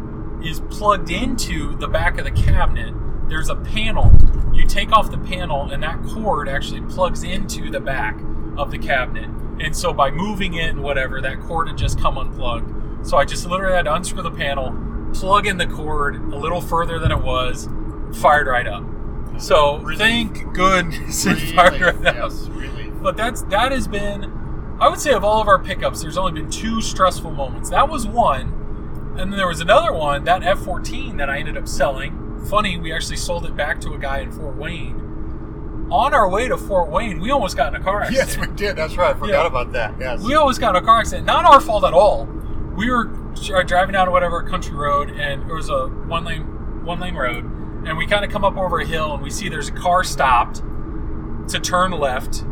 [0.45, 2.95] is plugged into the back of the cabinet.
[3.29, 4.13] There's a panel.
[4.53, 8.19] You take off the panel, and that cord actually plugs into the back
[8.57, 9.31] of the cabinet.
[9.61, 13.07] And so by moving it and whatever, that cord had just come unplugged.
[13.07, 14.77] So I just literally had to unscrew the panel,
[15.15, 17.69] plug in the cord a little further than it was,
[18.21, 18.85] fired right up.
[19.39, 19.99] So Relief.
[19.99, 22.33] thank goodness it fired right up.
[22.51, 22.93] relief.
[23.03, 24.25] But that's that has been,
[24.81, 27.71] I would say, of all of our pickups, there's only been two stressful moments.
[27.71, 28.62] That was one,
[29.17, 32.19] and then there was another one, that F14 that I ended up selling.
[32.49, 34.99] Funny, we actually sold it back to a guy in Fort Wayne.
[35.91, 38.29] On our way to Fort Wayne, we almost got in a car accident.
[38.29, 38.77] Yes, we did.
[38.77, 39.15] That's right.
[39.15, 39.47] I forgot Yeah.
[39.47, 39.95] about that.
[40.01, 40.23] Yes.
[40.23, 41.27] We almost got in a car accident.
[41.27, 42.25] Not our fault at all.
[42.77, 43.05] We were
[43.67, 46.43] driving down whatever country road, and it was a one lane
[46.85, 47.45] one lane road,
[47.87, 50.03] and we kind of come up over a hill, and we see there's a car
[50.03, 50.63] stopped
[51.49, 52.45] to turn left,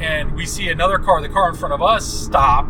[0.00, 2.66] and we see another car, the car in front of us, stop,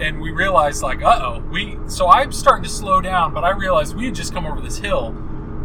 [0.00, 1.78] and we realized like, uh oh, we.
[1.86, 4.78] So I'm starting to slow down, but I realized we had just come over this
[4.78, 5.14] hill.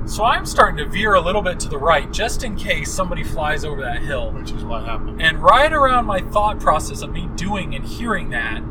[0.06, 3.24] So I'm starting to veer a little bit to the right, just in case somebody
[3.24, 4.32] flies over that hill.
[4.32, 5.22] which is what happened.
[5.22, 8.62] And right around my thought process of me doing and hearing that,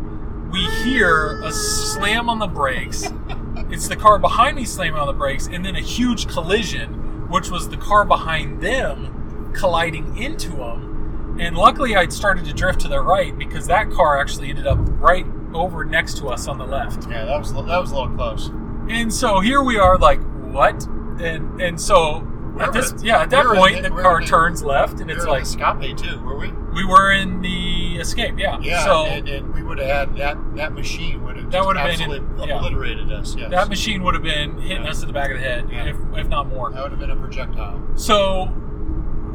[0.51, 3.11] we hear a slam on the brakes.
[3.71, 7.51] it's the car behind me slamming on the brakes, and then a huge collision, which
[7.51, 11.37] was the car behind them colliding into them.
[11.41, 14.79] And luckily, I'd started to drift to the right because that car actually ended up
[15.01, 17.09] right over next to us on the left.
[17.09, 18.49] Yeah, that was that was a little close.
[18.89, 20.21] And so here we are, like,
[20.53, 20.85] what?
[21.21, 22.27] And and so
[22.61, 25.25] at this, yeah, at that point, the- the car the- turns left, and We it's
[25.25, 26.53] like Escape too, were we?
[26.75, 28.59] we were in the escape, yeah.
[28.61, 28.85] Yeah.
[28.85, 31.87] So and, and we would have had that that machine would have That would have
[31.99, 32.57] been absolutely yeah.
[32.57, 33.35] obliterated us.
[33.37, 33.51] Yes.
[33.51, 34.91] that machine would have been hitting Yeah.
[34.91, 35.85] us in the back of the head, Yeah.
[35.87, 36.71] if, if not more.
[36.71, 37.81] that would have been a projectile.
[37.97, 38.53] So,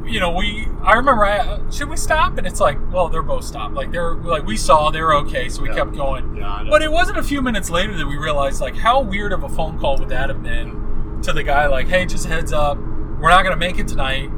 [0.10, 2.38] you know, we I remember I should we stop?
[2.38, 3.76] And it's like, well, they're both stopped.
[3.76, 5.76] Like they're like we saw they're okay, so we Yeah.
[5.76, 6.36] kept going.
[6.38, 9.44] Yeah, But it wasn't a few minutes later that we realized like how weird of
[9.44, 12.78] a phone call would that have been to the guy like, hey, just heads up,
[12.78, 14.30] we're not gonna make it tonight.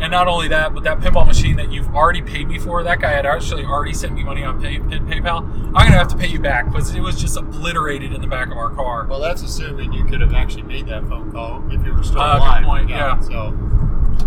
[0.00, 3.00] And not only that, but that pinball machine that you've already paid me for, that
[3.00, 5.42] guy had actually already sent me money on pay, Pay- PayPal.
[5.42, 8.52] I'm gonna have to pay you back because it was just obliterated in the back
[8.52, 9.06] of our car.
[9.10, 12.20] Well, that's assuming you could have actually made that phone call if you were still
[12.20, 12.64] ah, good alive.
[12.64, 13.18] point, yeah.
[13.18, 13.52] So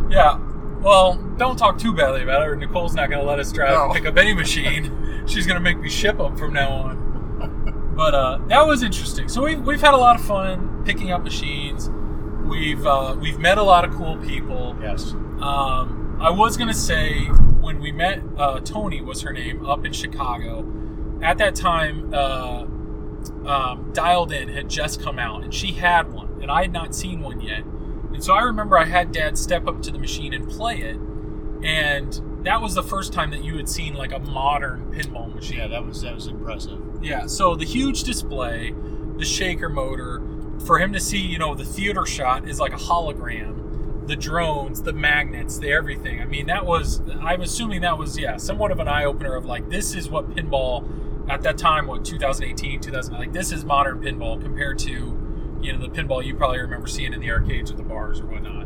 [0.09, 0.37] Yeah.
[0.81, 3.69] Well, don't talk too badly about it, or Nicole's not going to let us drive
[3.71, 3.93] No.
[3.93, 5.23] pick up any machine.
[5.27, 7.93] She's going to make me ship them from now on.
[7.95, 9.27] But uh, that was interesting.
[9.29, 11.89] So we've, we've had a lot of fun picking up machines.
[12.47, 14.75] We've uh, we've met a lot of cool people.
[14.81, 17.25] yes, Um, I was gonna say
[17.61, 20.65] when we met uh, Tony was her name up in Chicago.
[21.21, 22.63] At that time, uh,
[23.45, 26.95] um, Dialed In had just come out, and she had one, and I had not
[26.95, 27.63] seen one yet.
[28.13, 30.97] And so I remember I had Dad step up to the machine and play it,
[31.63, 35.59] and that was the first time that you had seen like a modern pinball machine.
[35.59, 36.79] yeah, that was that was impressive.
[37.01, 38.73] Yeah, so the huge display,
[39.17, 40.21] the shaker motor,
[40.65, 44.81] for him to see, you know, the theater shot is like a hologram, the drones,
[44.81, 46.21] the magnets, the everything.
[46.21, 49.45] I mean, that was, I'm assuming that was, yeah, somewhat of an eye opener of
[49.45, 54.01] like, this is what pinball at that time, what, 2018, 2000, like, this is modern
[54.01, 55.17] pinball compared to,
[55.61, 58.25] you know, the pinball you probably remember seeing in the arcades or the bars or
[58.25, 58.63] whatnot.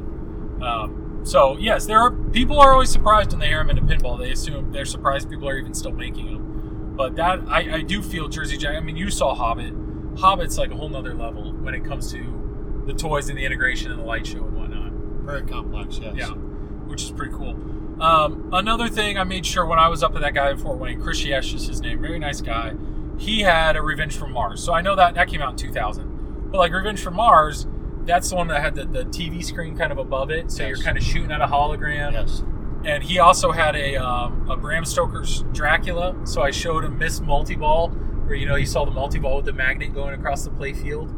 [0.62, 4.20] Um, so, yes, there are people are always surprised when they hear them into pinball.
[4.20, 6.94] They assume they're surprised people are even still making them.
[6.96, 8.76] But that, I, I do feel Jersey Jack.
[8.76, 9.74] I mean, you saw Hobbit.
[10.18, 13.92] Hobbit's like a whole nother level when it comes to the toys and the integration
[13.92, 14.92] and the light show and whatnot.
[15.26, 16.14] Very complex, yes.
[16.16, 17.52] Yeah, which is pretty cool.
[18.00, 20.78] Um, another thing I made sure when I was up at that guy in Fort
[20.78, 22.76] Wayne, Chris Yesh is his name, very nice guy.
[23.18, 26.15] He had a Revenge from Mars, so I know that that came out in 2000.
[26.56, 27.68] But like Revenge from Mars,
[28.06, 30.70] that's the one that had the, the TV screen kind of above it, so Yes.
[30.78, 32.14] you're kind of shooting at a hologram.
[32.14, 32.44] Yes.
[32.86, 37.24] And he also had a um, a Bram Stoker's Dracula, so I showed him Mist
[37.24, 37.92] Multiball,
[38.26, 41.12] where you know you saw the multi-ball with the magnet going across the play field.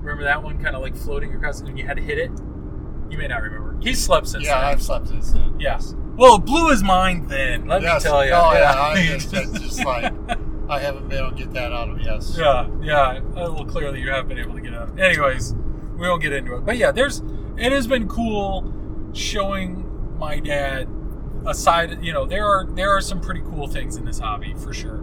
[0.00, 2.30] Remember that one, kind of like floating across, and you had to hit it.
[3.10, 3.76] You may not remember.
[3.82, 4.70] He slept since Yeah, then.
[4.70, 5.56] I've slept since then.
[5.60, 5.94] Yes.
[6.16, 7.66] Well, it blew his mind then.
[7.66, 8.04] Let Yes.
[8.04, 8.32] me tell you.
[8.32, 8.72] Oh, yeah.
[8.80, 10.14] I just, it's just like,
[10.68, 12.00] I haven't been able to get that out of.
[12.00, 12.36] Yes.
[12.38, 13.20] yeah, yeah.
[13.34, 14.98] Uh, Well, clearly you have been able to get out.
[14.98, 15.54] Anyways,
[15.96, 16.64] we won't get into it.
[16.66, 17.22] But yeah, there's.
[17.56, 18.72] It has been cool
[19.14, 20.88] showing my dad
[21.46, 22.02] a side.
[22.04, 24.98] You know, there are there are some pretty cool things in this hobby for sure.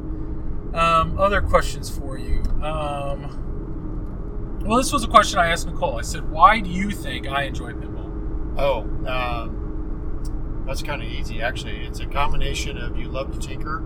[0.75, 2.41] Um, other questions for you.
[2.61, 5.97] Um, well, this was a question I asked Nicole.
[5.97, 8.11] I said, "Why do you think I enjoy pinball?"
[8.57, 11.85] Oh, um, that's kind of easy, actually.
[11.85, 13.83] It's a combination of you love to tinker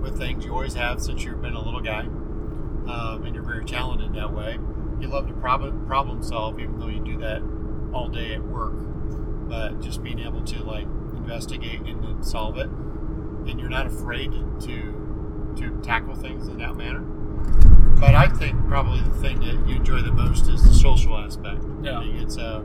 [0.00, 3.64] with things you always have since you've been a little guy, um, and you're very
[3.64, 4.58] talented that way.
[5.00, 7.42] You love to problem problem solve, even though you do that
[7.92, 8.74] all day at work.
[9.48, 10.86] But just being able to like
[11.16, 16.76] investigate and then solve it, and you're not afraid to to tackle things in that
[16.76, 17.00] manner.
[18.00, 21.64] But I think probably the thing that you enjoy the most is the social aspect.
[21.82, 21.98] Yeah.
[21.98, 22.64] I think it's a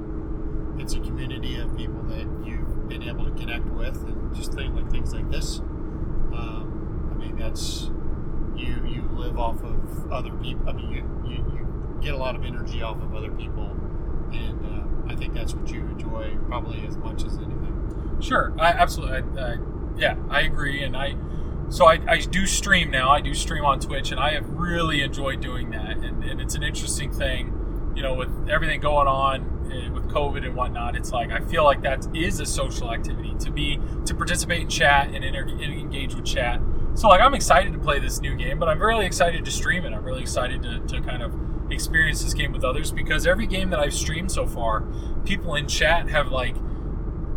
[0.77, 4.75] it's a community of people that you've been able to connect with, and just think
[4.75, 5.61] like things like this.
[7.25, 7.89] Mean, that's
[8.55, 10.69] you you live off of other people.
[10.69, 13.75] I mean, you, you, you get a lot of energy off of other people,
[14.31, 18.17] and uh, I think that's what you enjoy probably as much as anything.
[18.21, 19.41] Sure, I absolutely.
[19.41, 19.57] I, I,
[19.97, 21.15] yeah, I agree, and I.
[21.69, 23.09] So I, I do stream now.
[23.09, 25.97] I do stream on Twitch, and I have really enjoyed doing that.
[25.97, 30.45] And, and it's an interesting thing, you know, with everything going on eh, with COVID
[30.45, 30.95] and whatnot.
[30.95, 34.69] It's like I feel like that is a social activity to be to participate in
[34.69, 36.61] chat and, inter- and engage with chat.
[36.95, 39.85] So like I'm excited to play this new game, but I'm really excited to stream
[39.85, 39.93] it.
[39.93, 41.33] I'm really excited to, to kind of
[41.71, 44.85] experience this game with others because every game that I've streamed so far,
[45.25, 46.55] people in chat have like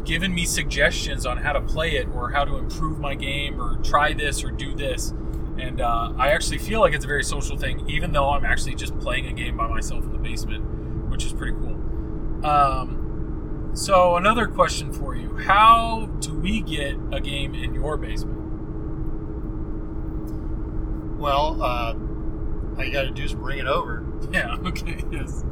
[0.04, 3.76] given me suggestions on how to play it or how to improve my game or
[3.82, 5.12] try this or do this.
[5.58, 8.76] And uh, I actually feel like it's a very social thing, even though I'm actually
[8.76, 12.46] just playing a game by myself in the basement, which is pretty cool.
[12.46, 18.37] Um, so, another question for you How do we get a game in your basement?
[21.18, 21.94] Well, uh,
[22.76, 24.04] all you got to do is bring it over.
[24.32, 25.42] Yeah, okay, yes.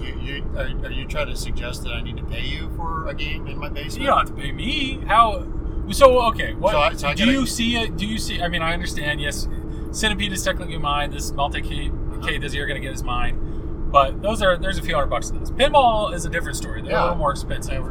[0.00, 3.06] You, you are, are you trying to suggest that I need to pay you for
[3.06, 4.00] a game in my basement?
[4.00, 4.98] You don't have to pay me.
[5.06, 5.46] How?
[5.92, 7.96] So okay, what So I- so I do gotta- you see it?
[7.98, 8.40] Do you see?
[8.42, 9.20] I mean, I understand.
[9.20, 9.46] Yes,
[9.92, 11.10] Centipede is technically mine.
[11.10, 12.38] This multi K Uh-huh.
[12.40, 13.88] This you're gonna get is mine.
[13.92, 15.50] But those are there's a few hundred bucks in those.
[15.52, 16.80] Pinball is a different story.
[16.82, 17.84] They're a little more expensive.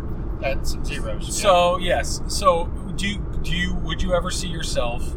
[0.44, 1.28] At some zeros.
[1.28, 1.32] yeah.
[1.32, 2.66] So yes, so
[2.96, 5.16] do you, do you would you ever see yourself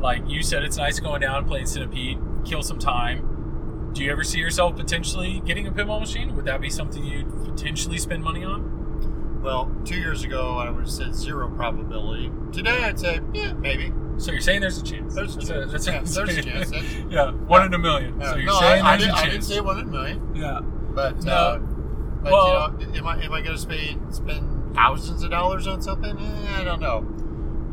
[0.00, 3.90] like you said it's nice going down and playing Centipede, kill some time.
[3.94, 6.34] Do you ever see yourself potentially getting a pinball machine?
[6.36, 9.40] Would that be something you'd potentially spend money on?
[9.42, 12.30] Well, two years ago, I would have said zero probability.
[12.52, 13.92] Today, I'd say, yeah, maybe.
[14.18, 15.14] So you're saying there's a chance.
[15.14, 16.14] There's a That's chance.
[16.14, 16.70] that's Yeah, there's a chance.
[16.70, 18.20] That's- yeah, one in a million.
[18.20, 19.88] Uh, so you're no, saying I, I, there's didn't, a I didn't say one in
[19.88, 20.60] a million, yeah.
[20.60, 21.32] but, No.
[21.32, 25.30] uh, but Well- you know, am I, am I going to spend, spend thousands of
[25.30, 26.18] dollars on something?
[26.18, 27.06] Eh, I don't know.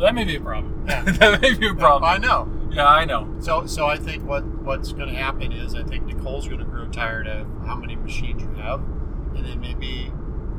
[0.03, 0.71] Well, that may be a problem.
[0.89, 1.01] Yeah.
[1.05, 2.03] that may be a problem.
[2.03, 2.49] I know.
[2.73, 3.33] Yeah, I know.
[3.39, 6.65] So, so I think what what's going to happen is I think Nicole's going to
[6.65, 8.81] grow tired of how many machines you have,
[9.33, 10.11] and then maybe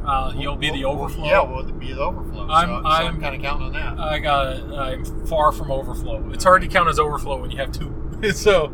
[0.06, 1.24] Uh, you'll be the we'll- we'll- overflow.
[1.26, 2.46] Yeah, we'll be the overflow.
[2.48, 3.98] I'm- so, so I'm- I'm kind of counting on that.
[3.98, 4.56] I got.
[4.78, 6.30] I'm far from overflow.
[6.32, 7.92] It's hard to count as overflow when you have two.
[8.32, 8.72] so,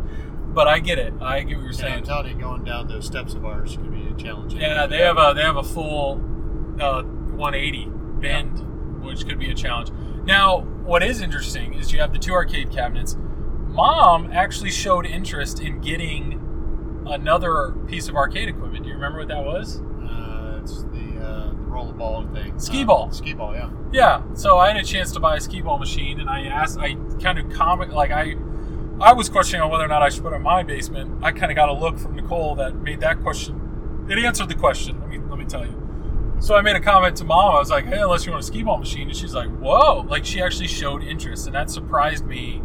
[0.55, 1.13] but I get it.
[1.21, 2.03] I get what you're and I'm saying.
[2.05, 4.55] telling you, going down those steps of ours could be a challenge.
[4.55, 6.21] Yeah, they have a they have a full
[6.81, 7.89] uh, 180
[8.21, 9.91] bend, which could be a challenge.
[10.31, 13.17] Now, what is interesting is you have the two arcade cabinets.
[13.67, 18.85] Mom actually showed interest in getting another piece of arcade equipment.
[18.85, 19.81] Do you remember what that was?
[19.81, 22.53] Uh, it's the uh, the rollerball thing.
[22.53, 23.11] Uh, ball.
[23.11, 23.71] Skee ball, yeah.
[23.91, 24.23] Yeah.
[24.35, 26.95] So I had a chance to buy a skee ball machine, and I asked, I
[27.21, 28.37] kind of comment, like I
[29.01, 31.25] I was questioning on whether or not I should put it in my basement.
[31.25, 34.07] I kind of got a look from Nicole that made that question.
[34.09, 35.01] It answered the question.
[35.01, 35.80] Let me let me tell you.
[36.41, 37.55] So I made a comment to mom.
[37.55, 40.01] I was like, "Hey, unless you want a skee ball machine," and she's like, "Whoa!"
[40.09, 42.63] Like she actually showed interest, and that surprised me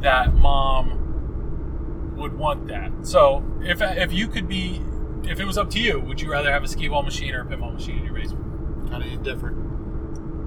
[0.00, 2.92] that mom would want that.
[3.02, 4.80] So if if you could be,
[5.24, 7.40] if it was up to you, would you rather have a skee ball machine or
[7.40, 8.90] a pinball machine in your basement?
[8.90, 9.56] Kind of indifferent.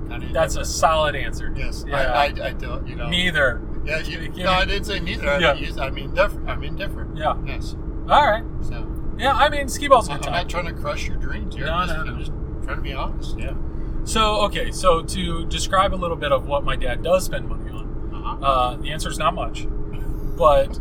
[0.09, 0.33] Kind of.
[0.33, 1.51] That's a solid answer.
[1.55, 1.83] yes.
[1.87, 1.95] Yeah.
[1.97, 2.87] I, I, I don't.
[2.87, 3.09] You know.
[3.09, 3.61] Neither.
[3.83, 3.99] Yeah.
[3.99, 5.27] You, no, I didn't say neither.
[5.29, 5.53] I, Yeah.
[5.55, 6.47] mean, I mean different.
[6.49, 7.17] I'm indifferent.
[7.17, 7.35] Yeah.
[7.45, 7.75] Yes.
[8.07, 8.43] All right.
[8.61, 8.87] So
[9.17, 9.33] Yeah.
[9.33, 11.65] I mean, skee ball's a I'm good not trying to crush your dreams here.
[11.65, 12.40] No, no, no.
[12.61, 13.37] Just trying to be honest.
[13.37, 13.53] Yeah.
[14.03, 14.71] So okay.
[14.71, 18.45] So to describe a little bit of what my dad does spend money on, Uh-huh.
[18.45, 19.65] uh, the answer is not much,
[20.37, 20.79] but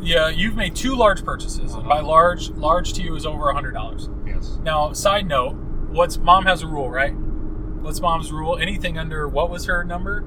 [0.00, 3.54] yeah, you've made two large purchases, and by large, large to you is over a
[3.54, 4.08] hundred dollars.
[4.26, 4.58] Yes.
[4.62, 5.54] Now, side note,
[5.90, 7.12] what's mom has a rule, right?
[7.14, 8.56] What's mom's rule?
[8.58, 10.24] Anything under what was her number?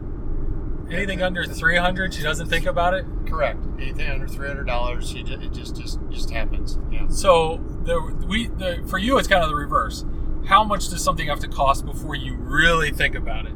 [0.89, 3.05] Anything under three hundred, she doesn't think about it.
[3.25, 3.59] Correct.
[3.79, 6.77] Anything under three hundred dollars, she it just just just happens.
[6.91, 7.07] Yeah.
[7.07, 10.03] So the we the for you, it's kind of the reverse.
[10.45, 13.53] How much does something have to cost before you really think about it?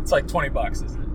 [0.00, 1.08] It's like twenty bucks, isn't it?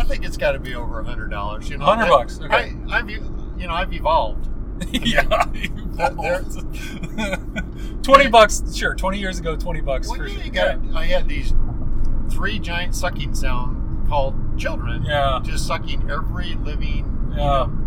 [0.00, 1.68] I think it's got to be over a hundred dollars.
[1.70, 2.74] You know, 100 I- bucks, okay.
[2.88, 3.20] I, I've you
[3.66, 4.48] know I've evolved.
[4.92, 5.22] yeah.
[5.96, 6.42] there-
[8.02, 8.94] twenty bucks, sure.
[8.94, 10.44] Twenty years ago, twenty bucks Well, for yeah, sure.
[10.44, 10.78] you got.
[10.94, 11.52] I had these
[12.30, 15.04] three giant sucking sound called children.
[15.04, 15.40] Yeah.
[15.44, 17.44] Just sucking every living you Yeah.
[17.44, 17.85] know,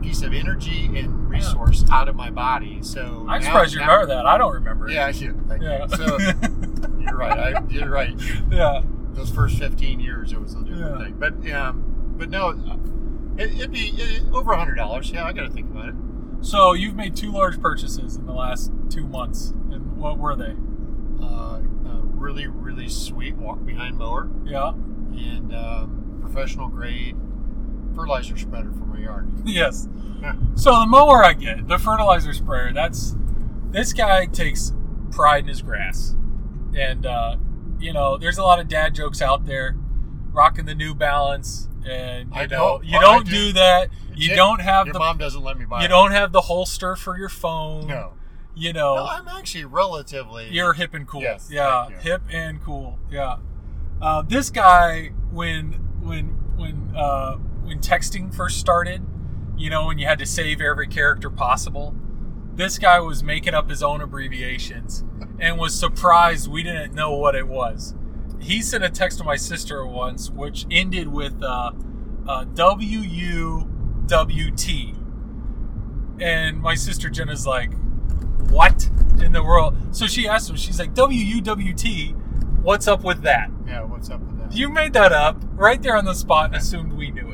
[0.00, 2.78] piece of energy and resource out of my body.
[2.82, 4.26] So I'm now- surprised you now- remember that.
[4.26, 4.88] I don't remember.
[4.88, 4.94] it.
[4.94, 5.46] Yeah, I should.
[5.48, 5.82] Thank Yeah.
[5.90, 5.96] you.
[5.96, 6.18] So
[7.00, 7.56] you're right.
[7.56, 8.14] I, you're right.
[8.50, 8.82] yeah.
[9.12, 11.04] those first 15 years it was a different Yeah.
[11.04, 12.50] thing but um but no
[13.36, 15.94] it, it'd be it, over a hundred dollars yeah i gotta think about it
[16.42, 20.54] So you've made two large purchases in the last two months, and what were they?
[21.20, 24.68] uh, a really really sweet walk behind mower Yeah.
[24.70, 27.16] and um, professional grade
[27.94, 29.88] fertilizer spreader for my yard Yes.
[30.20, 30.34] Yeah.
[30.56, 32.72] So the mower I get, the fertilizer sprayer.
[32.72, 33.14] That's
[33.70, 34.72] this guy takes
[35.12, 36.16] pride in his grass,
[36.76, 37.36] and uh,
[37.78, 39.76] you know, there's a lot of dad jokes out there,
[40.32, 43.30] rocking the New Balance, and you I know, don't- you don't do.
[43.30, 43.90] do that.
[44.16, 45.88] You don't have your the mom doesn't let me buy you it.
[45.88, 47.86] don't have the holster for your phone.
[47.86, 48.14] no
[48.56, 51.22] You know, no i'm actually relatively You're hip and cool.
[51.22, 52.98] Yes, yeah, hip and cool.
[53.08, 53.36] Yeah.
[54.02, 56.26] Uh, this guy, when when
[56.56, 57.36] when uh,
[57.68, 59.02] when texting first started,
[59.56, 61.94] you know, when you had to save every character possible,
[62.54, 65.04] this guy was making up his own abbreviations
[65.38, 67.94] and was surprised we didn't know what it was.
[68.40, 71.72] He sent a text to my sister once, which ended with uh,
[72.26, 73.70] uh, W U
[74.06, 74.94] W T,
[76.20, 77.72] and my sister Jenna's like,
[78.50, 78.88] "What
[79.20, 80.56] in the world?" So she asked him.
[80.56, 82.12] She's like, "W U W T,
[82.62, 85.96] what's up with that?" yeah what's up with that You made that up right there
[85.96, 87.27] on the spot and assumed we knew.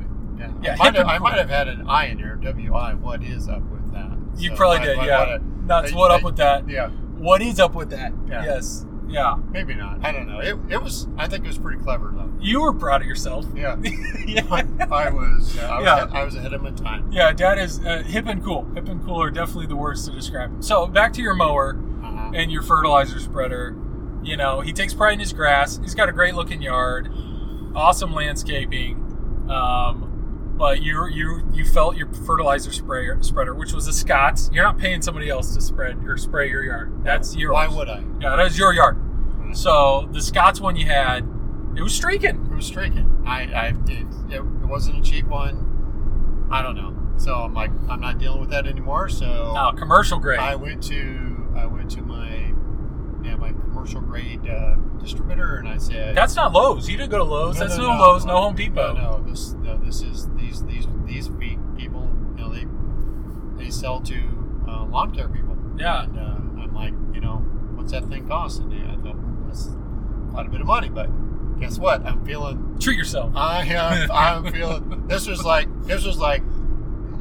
[0.65, 3.63] Yeah, might have, I might have had an i in there wi what is up
[3.71, 5.19] with that You So probably I- did, I- yeah.
[5.21, 6.69] I- That's what up with that.
[6.69, 8.13] yeah What is up with that?
[8.29, 8.45] Yeah.
[8.45, 8.85] Yes.
[9.07, 9.37] Yeah.
[9.51, 10.05] Maybe not.
[10.05, 10.41] I don't know.
[10.41, 11.07] It, it was.
[11.17, 12.33] I think it was pretty clever though.
[12.41, 13.47] You were proud of yourself.
[13.55, 13.77] Yeah.
[14.27, 14.43] yeah.
[14.91, 15.55] I was.
[15.55, 16.07] Yeah, I was, Yeah.
[16.21, 17.11] I was ahead of my time.
[17.13, 18.67] Yeah, dad is uh, hip and cool.
[18.75, 20.63] Hip and cool are definitely the words to describe him.
[20.63, 22.33] So back to your mower Uh-huh.
[22.35, 23.77] and your fertilizer spreader.
[24.23, 25.79] You know, he takes pride in his grass.
[25.83, 27.11] He's got a great looking yard,
[27.75, 28.97] awesome landscaping.
[29.51, 30.04] Um,
[30.57, 34.51] but you you you felt your fertilizer sprayer spreader, which was a Scotts.
[34.53, 37.05] You're not paying somebody else to spread or spray your yard.
[37.05, 37.53] That's yours.
[37.55, 38.05] Why would I?
[38.21, 38.99] Yeah, that is your yard.
[39.53, 41.29] So the Scotts one you had,
[41.77, 42.49] it was streaking.
[42.51, 43.23] It was streaking.
[43.27, 43.43] I.
[43.53, 43.67] I.
[43.89, 46.49] It, it, it wasn't a cheap one.
[46.51, 46.93] I don't know.
[47.17, 49.09] So I'm like, I'm not dealing with that anymore.
[49.09, 50.41] So No, commercial grade.
[50.41, 51.49] I went to.
[51.57, 52.53] I went to my.
[53.25, 56.91] Yeah, my commercial grade uh, distributor, and I said, That's not Lowe's.
[56.91, 57.59] You didn't go to Lowe's.
[57.59, 58.93] That's no, Lowe's, no Home Depot.
[58.93, 62.11] No, no, this no, this is these these these pe- people.
[62.37, 62.67] You know, they
[63.63, 64.17] they sell to
[64.69, 65.57] uh, lawn care people.
[65.77, 66.05] Yeah.
[66.05, 67.37] And uh, I'm like, you know,
[67.75, 68.61] what's that thing cost?
[68.61, 69.69] And I thought "Hmm, that's
[70.33, 71.09] quite a bit of money, but
[71.61, 72.05] guess what?
[72.05, 72.77] I'm feeling.
[72.81, 73.33] Treat yourself.
[73.37, 74.11] I am.
[74.13, 75.07] I'm feeling.
[75.07, 75.69] This was like.
[75.85, 76.43] This was like.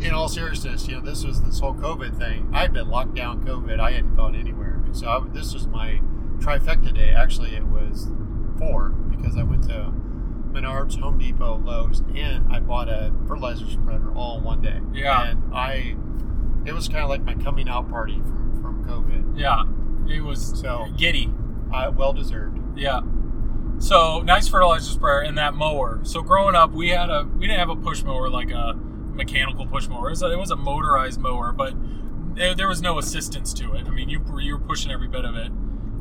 [0.01, 2.49] In all seriousness, you know, this was this whole COVID thing.
[2.51, 3.79] I had been locked down COVID.
[3.79, 6.01] I hadn't gone anywhere, and so I, this was my
[6.39, 7.11] trifecta day.
[7.11, 8.09] Actually, it was
[8.57, 9.93] four because I went to
[10.53, 14.79] Menards, Home Depot, Lowe's, and I bought a fertilizer spreader all in one day.
[14.93, 15.29] Yeah.
[15.31, 15.95] And I,
[16.65, 19.39] it was kind of like my coming out party from, from COVID.
[19.39, 19.63] Yeah,
[20.13, 21.33] it was So- giddy.
[21.73, 22.59] Uh, well deserved.
[22.77, 22.99] Yeah.
[23.79, 25.99] So nice fertilizer sprayer and that mower.
[26.03, 29.65] So growing up, we had a we didn't have a push mower like a mechanical
[29.65, 30.07] push mower.
[30.07, 31.73] It was a, it was a motorized mower, but
[32.35, 33.87] there, there was no assistance to it.
[33.87, 35.51] I mean, you were- you were pushing every bit of it,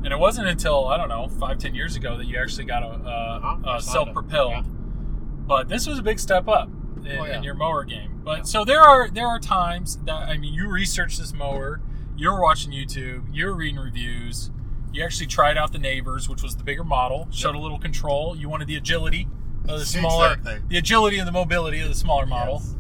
[0.05, 2.83] and it wasn't until I don't know five ten years ago that you actually got
[2.83, 3.57] a, Uh-huh.
[3.65, 4.65] a, I a saw self propelled.
[4.65, 5.47] that.
[5.47, 6.69] But this was a big step up.
[7.05, 7.37] in, Oh, yeah.
[7.37, 8.21] in your mower game.
[8.23, 8.43] But Yeah.
[8.45, 11.81] so there are there are times that I mean you research this mower,
[12.17, 14.53] you're watching YouTube, you're reading reviews,
[14.93, 18.37] you actually tried out the neighbors, which was the bigger model, showed a little control.
[18.37, 19.27] You wanted the agility
[19.69, 20.63] of the smaller, Exactly.
[20.69, 22.61] the agility and the mobility of the smaller model.
[22.63, 22.77] Yes.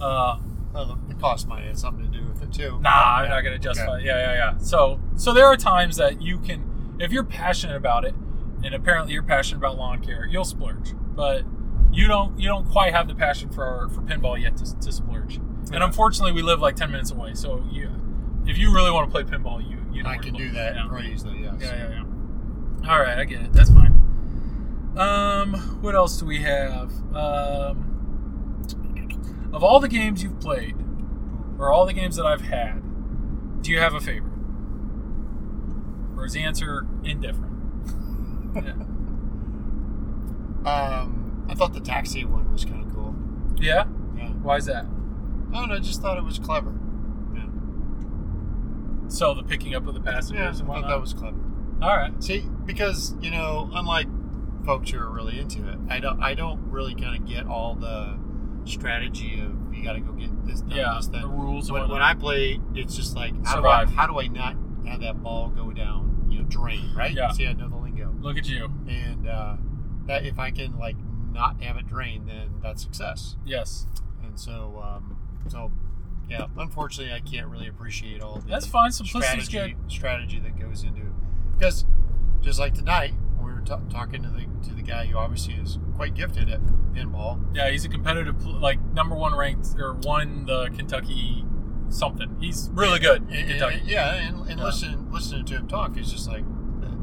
[0.00, 0.38] Uh,
[0.72, 2.78] Well, the, the cost might have something to do with it too.
[2.80, 3.30] Nah, I'm Yeah.
[3.30, 3.96] not gonna justify.
[3.96, 4.06] Okay.
[4.06, 4.58] Yeah, yeah, yeah.
[4.58, 8.14] So, so there are times that you can, if you're passionate about it,
[8.64, 10.94] and apparently you're passionate about lawn care, you'll splurge.
[11.14, 11.42] But
[11.92, 15.36] you don't, you don't quite have the passion for for pinball yet to, to splurge.
[15.72, 17.34] And unfortunately, we live like ten minutes away.
[17.34, 17.90] So you,
[18.46, 20.86] if you really want to play pinball, you you know I can do that Yeah.
[20.88, 21.42] pretty easily.
[21.42, 21.54] Yes.
[21.60, 21.90] Yeah, yeah,
[22.82, 22.90] yeah.
[22.90, 23.52] All right, I get it.
[23.52, 23.92] That's fine.
[24.96, 26.90] Um, what else do we have?
[27.14, 27.91] Um,
[29.52, 30.76] of all the games you've played,
[31.58, 32.82] or all the games that I've had,
[33.62, 34.32] do you have a favorite?
[36.16, 37.52] Or is the answer indifferent?
[38.56, 38.74] yeah.
[40.64, 43.14] Um, I thought the taxi one was kind of cool.
[43.56, 43.84] yeah.
[44.16, 44.28] Yeah.
[44.28, 44.84] Why is that?
[44.84, 45.74] I don't know.
[45.74, 46.72] I just thought it was clever.
[47.34, 47.46] Yeah.
[49.08, 50.64] So the picking up of the passengers Yeah.
[50.70, 51.36] I thought that was clever.
[51.82, 52.12] all right.
[52.22, 54.06] See, because you know, unlike
[54.64, 56.22] folks who are really into it, I don't.
[56.22, 58.16] I don't really kind of get all the
[58.64, 60.94] strategy of you got to go get this done, Yeah.
[60.96, 61.70] this The rules.
[61.72, 62.02] When, when.
[62.02, 63.96] I play, it's just like how do, I, Survive.
[63.96, 64.56] how do I not
[64.86, 66.26] have that ball go down?
[66.30, 67.12] You know, drain right.
[67.12, 67.30] Yeah.
[67.32, 68.70] See, I know the lingo, Look at you.
[68.88, 69.56] and uh,
[70.06, 70.96] that if I can like
[71.32, 73.36] not have it drain, then that's success.
[73.44, 73.86] Yes.
[74.24, 75.70] And so, um, so
[76.30, 76.46] yeah.
[76.56, 78.92] Unfortunately, I can't really appreciate all the That's fine.
[78.92, 79.92] Simplicity's strategy good.
[79.92, 81.02] strategy that goes into
[81.52, 81.84] because
[82.40, 83.12] just like tonight
[83.64, 86.60] ta talking to the to the guy who obviously is quite gifted at
[86.94, 87.42] pinball.
[87.54, 91.44] Yeah, he's a competitive, like number one ranked or won the Kentucky
[91.88, 92.36] something.
[92.40, 93.78] He's really good in And- Kentucky.
[93.80, 94.64] and- yeah, and, and Yeah.
[94.64, 96.44] listening listening to him talk is just like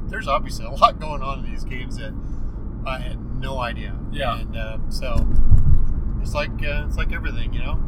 [0.07, 2.13] there's obviously a lot going on in these games that
[2.85, 3.95] I had no idea.
[4.11, 4.39] Yeah.
[4.39, 5.27] and uh, so
[6.21, 7.79] it's like uh, it's like everything, you know.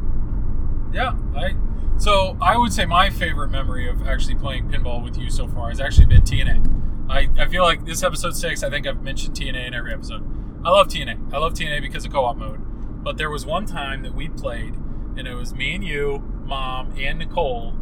[0.92, 1.54] Yeah, I.
[1.98, 5.68] So I would say my favorite memory of actually playing pinball with you so far
[5.68, 6.62] has actually been TNA.
[7.08, 8.62] I, I feel like this episode six.
[8.62, 10.22] I think I've mentioned TNA in every episode.
[10.64, 11.32] I love TNA.
[11.34, 12.60] I love TNA because of co-op mode.
[13.04, 14.74] But there was one time that we played,
[15.16, 17.74] and it was me and you, mom, and Nicole,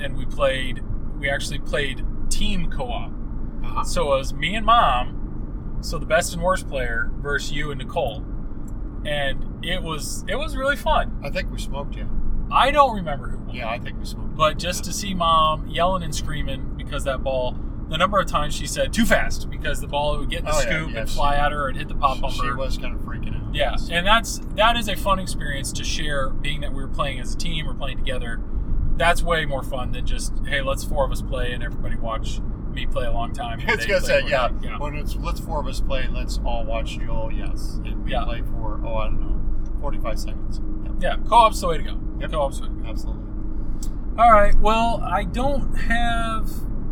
[0.00, 0.82] and we played.
[1.18, 3.10] We actually played team co-op.
[3.64, 3.84] Uh-huh.
[3.84, 7.78] So it was me and mom, so the best and worst player versus you and
[7.78, 8.24] Nicole,
[9.04, 11.18] and it was it was really fun.
[11.24, 12.08] I think we smoked you.
[12.52, 14.34] I don't remember who won, Yeah, I think we smoked.
[14.36, 17.56] but just to see mom yelling and screaming because that ball,
[17.90, 20.52] the number of times she said too fast because the ball would get in the
[20.52, 22.34] Oh, scoop yeah, and she- fly at her and hit the pop bumper.
[22.36, 23.54] she was kind of freaking out.
[23.54, 26.30] Yeah, and that's that is a fun experience to share.
[26.30, 28.40] Being that we were playing as a team, we're playing together.
[28.96, 32.40] That's way more fun than just hey, let's four of us play and everybody watch
[32.70, 33.58] me play a long time.
[33.66, 34.52] It's gonna say, yeah, night.
[34.62, 34.78] yeah.
[34.78, 38.12] When it's let's four of us play, let's all watch you all, yes, and we
[38.12, 38.24] Yeah.
[38.24, 40.60] play for oh I don't know, forty five seconds.
[40.84, 40.92] Yep.
[41.00, 41.98] Yeah, co-op's the way to go.
[42.20, 42.30] Yep.
[42.30, 42.88] Co-op's the way to go.
[42.90, 43.22] Absolutely.
[44.18, 44.54] All right.
[44.60, 46.50] Well, I don't have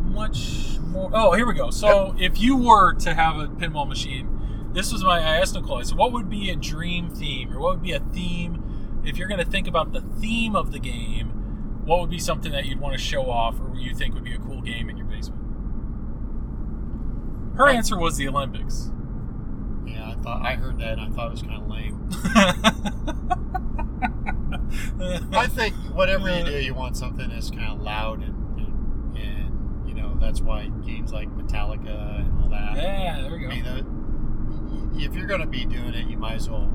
[0.08, 1.10] much more.
[1.12, 1.70] Oh, here we go.
[1.70, 5.18] So, if you were to have a pinball machine, this was my.
[5.18, 5.78] I asked Nicole.
[5.78, 9.16] I said, "What would be a dream theme, or what would be a theme if
[9.18, 11.28] you're going to think about the theme of the game?
[11.84, 14.34] What would be something that you'd want to show off, or you think would be
[14.34, 15.42] a cool game in your basement?"
[17.56, 18.90] Her I- answer was the Olympics.
[19.86, 22.08] Yeah, I thought I heard that and I thought it was kind of lame.
[25.32, 28.36] I think whatever you do, you want something that's kind of loud and, and and
[28.36, 28.37] you know
[30.20, 32.76] that's why games like Metallica and all that.
[32.76, 34.98] yeah, there we I mean, go.
[34.98, 36.70] if you're going to be doing it, you might as well.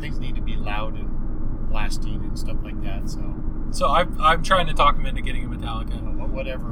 [0.00, 3.08] Things need to be loud and blasting and stuff like that.
[3.08, 3.34] So
[3.70, 5.96] So I'm, I'm trying to talk him into getting a Metallica.
[5.98, 6.68] uh, wha- whatever.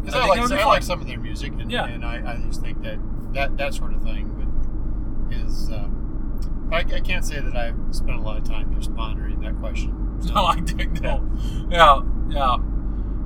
[0.00, 1.86] Because I I, like that would be I like some of their music, and, Yeah.
[1.86, 2.98] and I, I just think that
[3.34, 5.70] that that sort of thing would, is.
[5.70, 9.56] Um, I, I can't say that I've spent a lot of time just pondering that
[9.58, 10.18] question.
[10.22, 11.20] So, I dig that.
[11.68, 12.56] Yeah, yeah.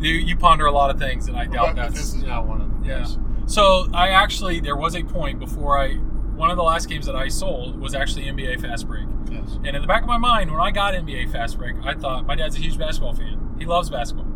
[0.04, 1.94] You, you ponder a lot of things, and I doubt that's.
[1.94, 2.84] this is not one of them.
[2.84, 2.98] Yeah.
[3.00, 3.18] yes.
[3.46, 7.14] So I actually there was a point before I one of the last games that
[7.16, 9.56] I sold was actually NBA Fast Break, Yes.
[9.64, 12.26] and in the back of my mind when I got NBA Fast Break, I thought
[12.26, 13.54] my dad's a huge basketball fan.
[13.58, 14.26] He loves basketball.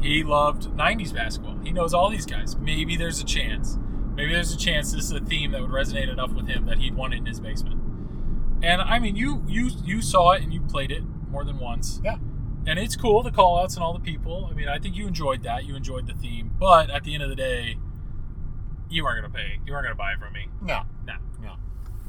[0.00, 1.58] He loved '90s basketball.
[1.64, 2.56] He knows all these guys.
[2.56, 3.78] Maybe there's a chance.
[4.14, 6.78] Maybe there's a chance this is a theme that would resonate enough with him that
[6.78, 7.80] he'd want it in his basement.
[8.62, 12.00] And I mean, you you you saw it and you played it more than once.
[12.04, 12.16] Yeah.
[12.70, 14.48] And it's cool the call outs and all the people.
[14.48, 15.64] I mean, I think you enjoyed that.
[15.64, 16.52] You enjoyed the theme.
[16.56, 17.78] But at the end of the day,
[18.88, 19.58] you weren't gonna pay.
[19.66, 20.46] You weren't gonna buy it from me.
[20.62, 20.82] No.
[21.04, 21.14] No.
[21.42, 21.56] No.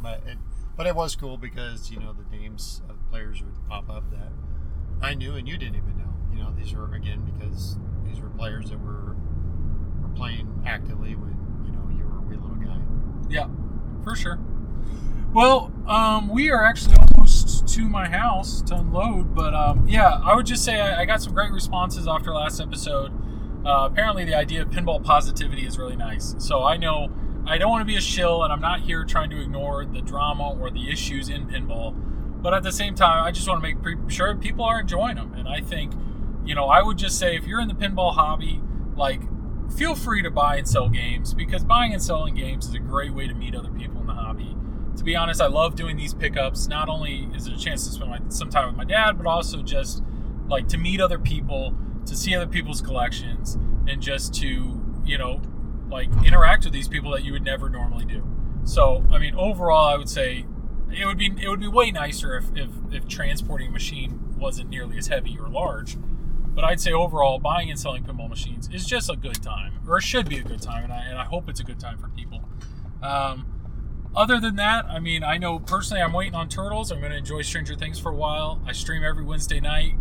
[0.03, 0.37] But it,
[0.77, 4.31] but it was cool because you know the names of players would pop up that
[5.01, 6.13] I knew and you didn't even know.
[6.31, 9.15] You know these were again because these were players that were
[9.99, 11.35] were playing actively when
[11.65, 12.77] you know you were a wee little guy.
[13.31, 13.47] Yeah,
[14.03, 14.39] for sure.
[15.33, 20.35] Well, um, we are actually almost to my house to unload, but um, yeah, I
[20.35, 23.13] would just say I, I got some great responses after last episode.
[23.65, 26.35] Uh, apparently, the idea of pinball positivity is really nice.
[26.37, 27.09] So I know
[27.47, 30.01] I don't want to be a shill, and I'm not here trying to ignore the
[30.01, 31.93] drama or the issues in pinball.
[32.41, 35.15] But at the same time, I just want to make pre- sure people are enjoying
[35.15, 35.33] them.
[35.33, 35.93] And I think,
[36.43, 38.59] you know, I would just say if you're in the pinball hobby,
[38.97, 39.21] like,
[39.77, 43.13] feel free to buy and sell games because buying and selling games is a great
[43.13, 44.00] way to meet other people.
[45.01, 46.67] To be honest, I love doing these pickups.
[46.67, 49.25] Not only is it a chance to spend my, some time with my dad, but
[49.25, 50.03] also just
[50.47, 51.75] like to meet other people,
[52.05, 55.41] to see other people's collections, and just to, you know,
[55.89, 58.23] like interact with these people that you would never normally do.
[58.63, 60.45] So, I mean, overall, I would say
[60.91, 64.69] it would be it would be way nicer if, if, if transporting a machine wasn't
[64.69, 65.97] nearly as heavy or large.
[65.97, 69.97] But I'd say overall, buying and selling pinball machines is just a good time, or
[69.97, 71.97] it should be a good time, and I, and I hope it's a good time
[71.97, 72.43] for people.
[73.01, 73.47] Um,
[74.15, 76.91] other than that, I mean, I know personally I'm waiting on Turtles.
[76.91, 78.61] I'm going to enjoy Stranger Things for a while.
[78.65, 79.95] I stream every Wednesday night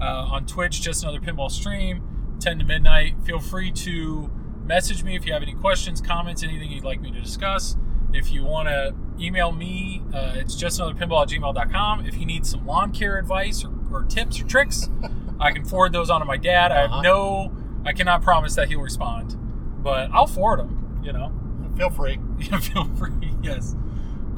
[0.00, 2.02] uh, on Twitch, just another pinball stream,
[2.40, 3.14] 10 to midnight.
[3.24, 4.30] Feel free to
[4.64, 7.76] message me if you have any questions, comments, anything you'd like me to discuss.
[8.12, 12.06] If you want to email me, uh, it's just another pinball at gmail.com.
[12.06, 14.88] If you need some lawn care advice or, or tips or tricks,
[15.38, 16.72] I can forward those on to my dad.
[16.72, 16.94] I Uh-huh.
[16.96, 17.52] have no,
[17.84, 19.36] I cannot promise that he'll respond,
[19.82, 21.32] but I'll forward them, you know.
[21.80, 22.18] Feel free.
[22.38, 23.32] Yeah, feel free.
[23.42, 23.74] Yes.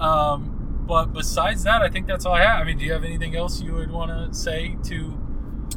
[0.01, 2.61] Um, but besides that, I think that's all I have.
[2.61, 5.19] I mean, do you have anything else you would want to say to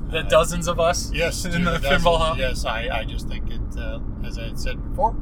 [0.10, 2.06] the Uh, dozens of us Yes, in the the pinball dozens.
[2.18, 2.40] hobby?
[2.42, 5.16] Yes, I, I just think it, uh, as I had said before,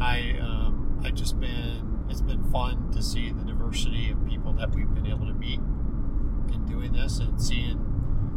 [0.00, 4.74] I um, I just been it's been fun to see the diversity of people that
[4.74, 5.60] we've been able to meet
[6.54, 7.78] in doing this and seeing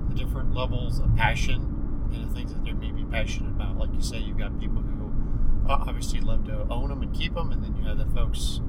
[0.09, 3.77] the different levels of passion and the things that they may be passionate about.
[3.77, 4.90] Like you say, you've got people who
[5.67, 8.61] obviously love to own them and keep them, and then you have the folks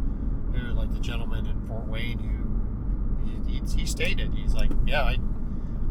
[0.55, 5.03] who, like the gentleman in Fort Wayne, who he, he, he stated he's like, yeah,
[5.03, 5.17] I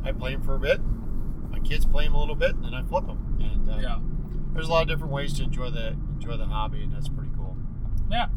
[0.04, 0.82] I play them for a bit,
[1.50, 3.38] my kids play them a little bit, and then I flip them.
[3.40, 4.00] And uh, Yeah.
[4.54, 7.32] there's a lot of different ways to enjoy the enjoy the hobby, and that's pretty
[7.36, 7.56] cool.
[8.10, 8.28] Yeah.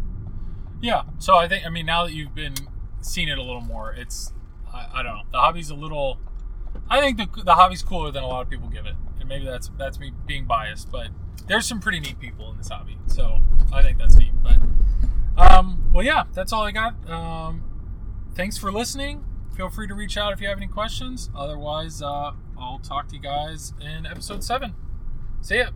[0.80, 1.02] Yeah.
[1.18, 2.54] So I think, I mean, now that you've been
[3.00, 4.32] seeing it a little more, it's,
[4.72, 6.18] I, I don't know, the hobby's a little,
[6.90, 8.94] I think the, the hobby's cooler than a lot of people give it.
[9.20, 11.08] And maybe that's, that's me being biased, but
[11.46, 12.98] there's some pretty neat people in this hobby.
[13.06, 13.40] So
[13.72, 14.32] I think that's neat.
[14.42, 14.58] But,
[15.36, 17.08] um, well, yeah, that's all I got.
[17.08, 17.62] Um,
[18.34, 19.24] thanks for listening.
[19.56, 21.30] Feel free to reach out if you have any questions.
[21.36, 24.74] Otherwise, uh, I'll talk to you guys in episode seven.
[25.42, 25.70] See ya.